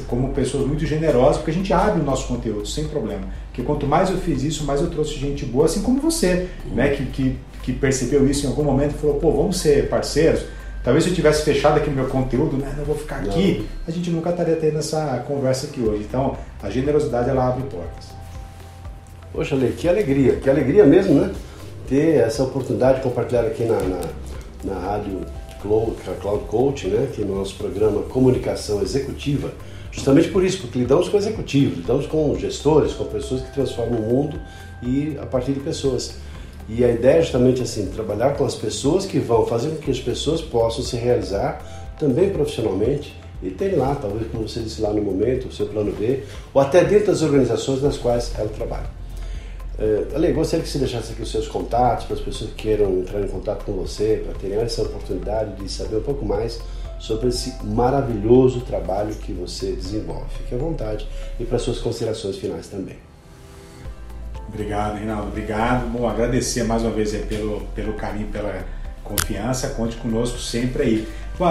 como 0.08 0.34
pessoas 0.34 0.68
muito 0.68 0.86
generosas, 0.86 1.38
porque 1.38 1.52
a 1.52 1.54
gente 1.54 1.72
abre 1.72 2.02
o 2.02 2.04
nosso 2.04 2.28
conteúdo 2.28 2.68
sem 2.68 2.88
problema. 2.88 3.24
Porque 3.48 3.64
quanto 3.64 3.88
mais 3.88 4.10
eu 4.10 4.18
fiz 4.18 4.44
isso, 4.44 4.66
mais 4.66 4.82
eu 4.82 4.90
trouxe 4.90 5.16
gente 5.16 5.46
boa, 5.46 5.66
assim 5.66 5.82
como 5.82 6.02
você, 6.02 6.50
né, 6.74 6.90
que, 6.90 7.06
que, 7.06 7.40
que 7.64 7.74
percebeu 7.74 8.30
isso 8.30 8.46
em 8.46 8.50
algum 8.50 8.64
momento 8.64 8.96
e 8.96 8.98
falou, 9.00 9.16
pô, 9.16 9.32
vamos 9.32 9.58
ser 9.58 9.88
parceiros. 9.88 10.44
Talvez 10.84 11.04
se 11.04 11.12
eu 11.12 11.16
tivesse 11.16 11.44
fechado 11.44 11.78
aqui 11.78 11.90
o 11.90 11.94
meu 11.94 12.08
conteúdo, 12.08 12.58
né, 12.58 12.74
não 12.78 12.84
vou 12.84 12.96
ficar 12.96 13.18
aqui, 13.18 13.66
a 13.88 13.92
gente 13.92 14.10
nunca 14.10 14.32
estaria 14.32 14.56
tendo 14.56 14.80
essa 14.80 15.24
conversa 15.28 15.68
aqui 15.68 15.82
hoje. 15.82 16.04
Então, 16.08 16.38
a 16.62 16.70
generosidade 16.70 17.30
ela 17.30 17.48
abre 17.48 17.64
portas. 17.64 18.10
Poxa, 19.32 19.56
Lê, 19.56 19.70
que 19.70 19.88
alegria, 19.88 20.38
que 20.38 20.50
alegria 20.50 20.86
mesmo, 20.86 21.16
né? 21.16 21.32
Ter 21.90 22.22
essa 22.22 22.44
oportunidade 22.44 23.00
de 23.00 23.04
compartilhar 23.04 23.42
aqui 23.42 23.64
na, 23.64 23.80
na, 23.80 24.02
na 24.64 24.80
rádio 24.80 25.22
Cloud, 25.60 25.96
Cloud 26.22 26.46
Coach, 26.46 26.88
né, 26.88 27.08
aqui 27.12 27.22
no 27.22 27.36
nosso 27.36 27.56
programa 27.56 28.04
Comunicação 28.04 28.82
Executiva, 28.82 29.52
justamente 29.92 30.30
por 30.30 30.44
isso, 30.44 30.62
porque 30.62 30.78
lidamos 30.78 31.10
com 31.10 31.18
executivos, 31.18 31.80
lidamos 31.80 32.06
com 32.06 32.38
gestores, 32.38 32.94
com 32.94 33.06
pessoas 33.06 33.42
que 33.42 33.52
transformam 33.54 34.00
o 34.00 34.04
mundo 34.04 34.40
e 34.84 35.18
a 35.20 35.26
partir 35.26 35.54
de 35.54 35.60
pessoas. 35.60 36.16
E 36.70 36.86
a 36.86 36.92
ideia 36.92 37.18
é 37.18 37.22
justamente 37.24 37.64
assim, 37.64 37.88
trabalhar 37.88 38.36
com 38.38 38.46
as 38.46 38.54
pessoas 38.54 39.06
que 39.06 39.18
vão 39.18 39.48
fazer 39.48 39.70
com 39.70 39.78
que 39.78 39.90
as 39.90 40.00
pessoas 40.00 40.40
possam 40.40 40.84
se 40.84 40.96
realizar 40.96 41.60
também 41.98 42.30
profissionalmente 42.30 43.14
e 43.42 43.50
tem 43.50 43.76
lá, 43.76 43.96
talvez 43.96 44.30
como 44.32 44.48
você 44.48 44.60
disse 44.60 44.80
lá 44.80 44.94
no 44.94 45.02
momento, 45.02 45.48
o 45.48 45.52
seu 45.52 45.66
plano 45.66 45.92
B, 45.92 46.24
ou 46.54 46.62
até 46.62 46.84
dentro 46.84 47.08
das 47.08 47.22
organizações 47.24 47.82
nas 47.82 47.98
quais 47.98 48.32
ela 48.38 48.50
trabalha. 48.50 48.99
Uh, 49.80 50.14
Ale, 50.14 50.34
gostaria 50.34 50.62
que 50.62 50.70
você 50.70 50.78
deixasse 50.78 51.14
aqui 51.14 51.22
os 51.22 51.32
seus 51.32 51.48
contatos 51.48 52.06
para 52.06 52.18
as 52.18 52.22
pessoas 52.22 52.50
que 52.50 52.64
queiram 52.64 53.00
entrar 53.00 53.22
em 53.22 53.30
contato 53.30 53.64
com 53.64 53.72
você, 53.72 54.22
para 54.26 54.38
terem 54.38 54.60
essa 54.60 54.82
oportunidade 54.82 55.56
de 55.56 55.72
saber 55.72 55.96
um 55.96 56.02
pouco 56.02 56.26
mais 56.26 56.60
sobre 57.00 57.30
esse 57.30 57.64
maravilhoso 57.64 58.60
trabalho 58.60 59.16
que 59.16 59.32
você 59.32 59.72
desenvolve. 59.72 60.26
Fique 60.38 60.54
à 60.54 60.58
vontade 60.58 61.08
e 61.40 61.46
para 61.46 61.58
suas 61.58 61.80
considerações 61.80 62.36
finais 62.36 62.68
também. 62.68 62.98
Obrigado, 64.50 64.98
Reinaldo. 64.98 65.30
Obrigado. 65.30 65.90
Bom, 65.90 66.10
agradecer 66.10 66.66
mais 66.66 66.82
uma 66.82 66.92
vez 66.92 67.16
pelo, 67.26 67.62
pelo 67.74 67.94
carinho, 67.94 68.28
pela 68.28 68.66
confiança. 69.02 69.70
Conte 69.70 69.96
conosco 69.96 70.40
sempre 70.40 70.84
aí. 70.84 71.08
Bom, 71.38 71.48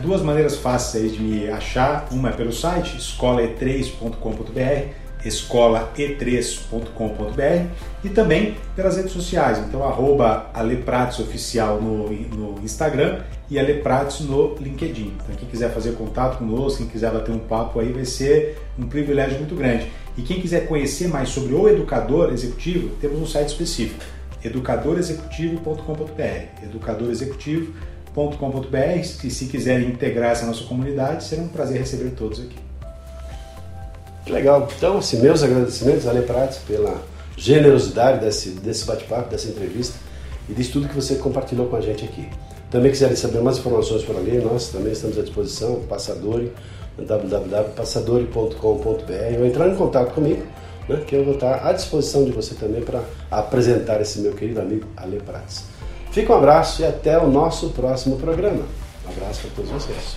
duas 0.00 0.22
maneiras 0.22 0.56
fáceis 0.56 1.12
de 1.12 1.20
me 1.20 1.46
achar. 1.50 2.08
Uma 2.10 2.30
é 2.30 2.32
pelo 2.32 2.54
site 2.54 2.96
escolae3.com.br 2.96 5.05
escolae3.com.br 5.26 7.66
e 8.04 8.08
também 8.08 8.56
pelas 8.74 8.96
redes 8.96 9.12
sociais. 9.12 9.58
Então, 9.58 9.84
arroba 9.84 10.50
Aleprates 10.54 11.18
Oficial 11.18 11.78
no, 11.80 12.10
no 12.10 12.58
Instagram 12.62 13.20
e 13.50 13.58
Aleprates 13.58 14.20
no 14.20 14.54
LinkedIn. 14.56 15.14
Então, 15.22 15.36
quem 15.36 15.48
quiser 15.48 15.70
fazer 15.72 15.92
contato 15.92 16.38
conosco, 16.38 16.78
quem 16.78 16.88
quiser 16.88 17.12
bater 17.12 17.32
um 17.32 17.38
papo 17.38 17.80
aí, 17.80 17.92
vai 17.92 18.04
ser 18.04 18.58
um 18.78 18.86
privilégio 18.86 19.38
muito 19.38 19.54
grande. 19.54 19.90
E 20.16 20.22
quem 20.22 20.40
quiser 20.40 20.66
conhecer 20.66 21.08
mais 21.08 21.28
sobre 21.28 21.54
o 21.54 21.68
educador 21.68 22.32
executivo, 22.32 22.96
temos 23.00 23.20
um 23.20 23.26
site 23.26 23.48
específico, 23.48 24.02
educadorexecutivo.com.br. 24.42 26.64
educadorexecutivo.com.br. 26.64 29.24
E 29.24 29.30
se 29.30 29.46
quiserem 29.46 29.88
integrar 29.88 30.30
essa 30.30 30.46
nossa 30.46 30.62
comunidade, 30.64 31.24
será 31.24 31.42
um 31.42 31.48
prazer 31.48 31.80
receber 31.80 32.10
todos 32.10 32.38
aqui. 32.40 32.65
Legal. 34.26 34.68
Então, 34.76 34.98
assim, 34.98 35.20
meus 35.20 35.42
agradecimentos, 35.42 36.06
Ale 36.06 36.22
Prates, 36.22 36.58
pela 36.58 37.02
generosidade 37.36 38.24
desse, 38.24 38.50
desse 38.50 38.84
bate-papo, 38.84 39.30
dessa 39.30 39.48
entrevista 39.48 39.98
e 40.48 40.54
de 40.54 40.64
tudo 40.68 40.88
que 40.88 40.94
você 40.94 41.16
compartilhou 41.16 41.66
com 41.66 41.76
a 41.76 41.80
gente 41.80 42.04
aqui. 42.04 42.28
Também 42.70 42.90
quiserem 42.90 43.16
saber 43.16 43.40
mais 43.40 43.58
informações 43.58 44.02
por 44.02 44.16
ali, 44.16 44.38
nós 44.38 44.68
também 44.68 44.92
estamos 44.92 45.18
à 45.18 45.22
disposição, 45.22 45.80
Passadori, 45.88 46.52
www.passadori.com.br 46.98 49.38
ou 49.38 49.46
entrar 49.46 49.68
em 49.68 49.76
contato 49.76 50.14
comigo, 50.14 50.42
né, 50.88 51.02
que 51.06 51.14
eu 51.14 51.24
vou 51.24 51.34
estar 51.34 51.66
à 51.66 51.72
disposição 51.72 52.24
de 52.24 52.32
você 52.32 52.54
também 52.54 52.82
para 52.82 53.02
apresentar 53.30 54.00
esse 54.00 54.20
meu 54.20 54.32
querido 54.32 54.60
amigo 54.60 54.86
Ale 54.96 55.20
Prates. 55.20 55.64
Fica 56.10 56.32
um 56.32 56.38
abraço 56.38 56.82
e 56.82 56.84
até 56.84 57.18
o 57.18 57.28
nosso 57.28 57.70
próximo 57.70 58.16
programa. 58.16 58.64
Um 59.06 59.10
abraço 59.10 59.42
para 59.42 59.50
todos 59.50 59.70
vocês. 59.70 60.16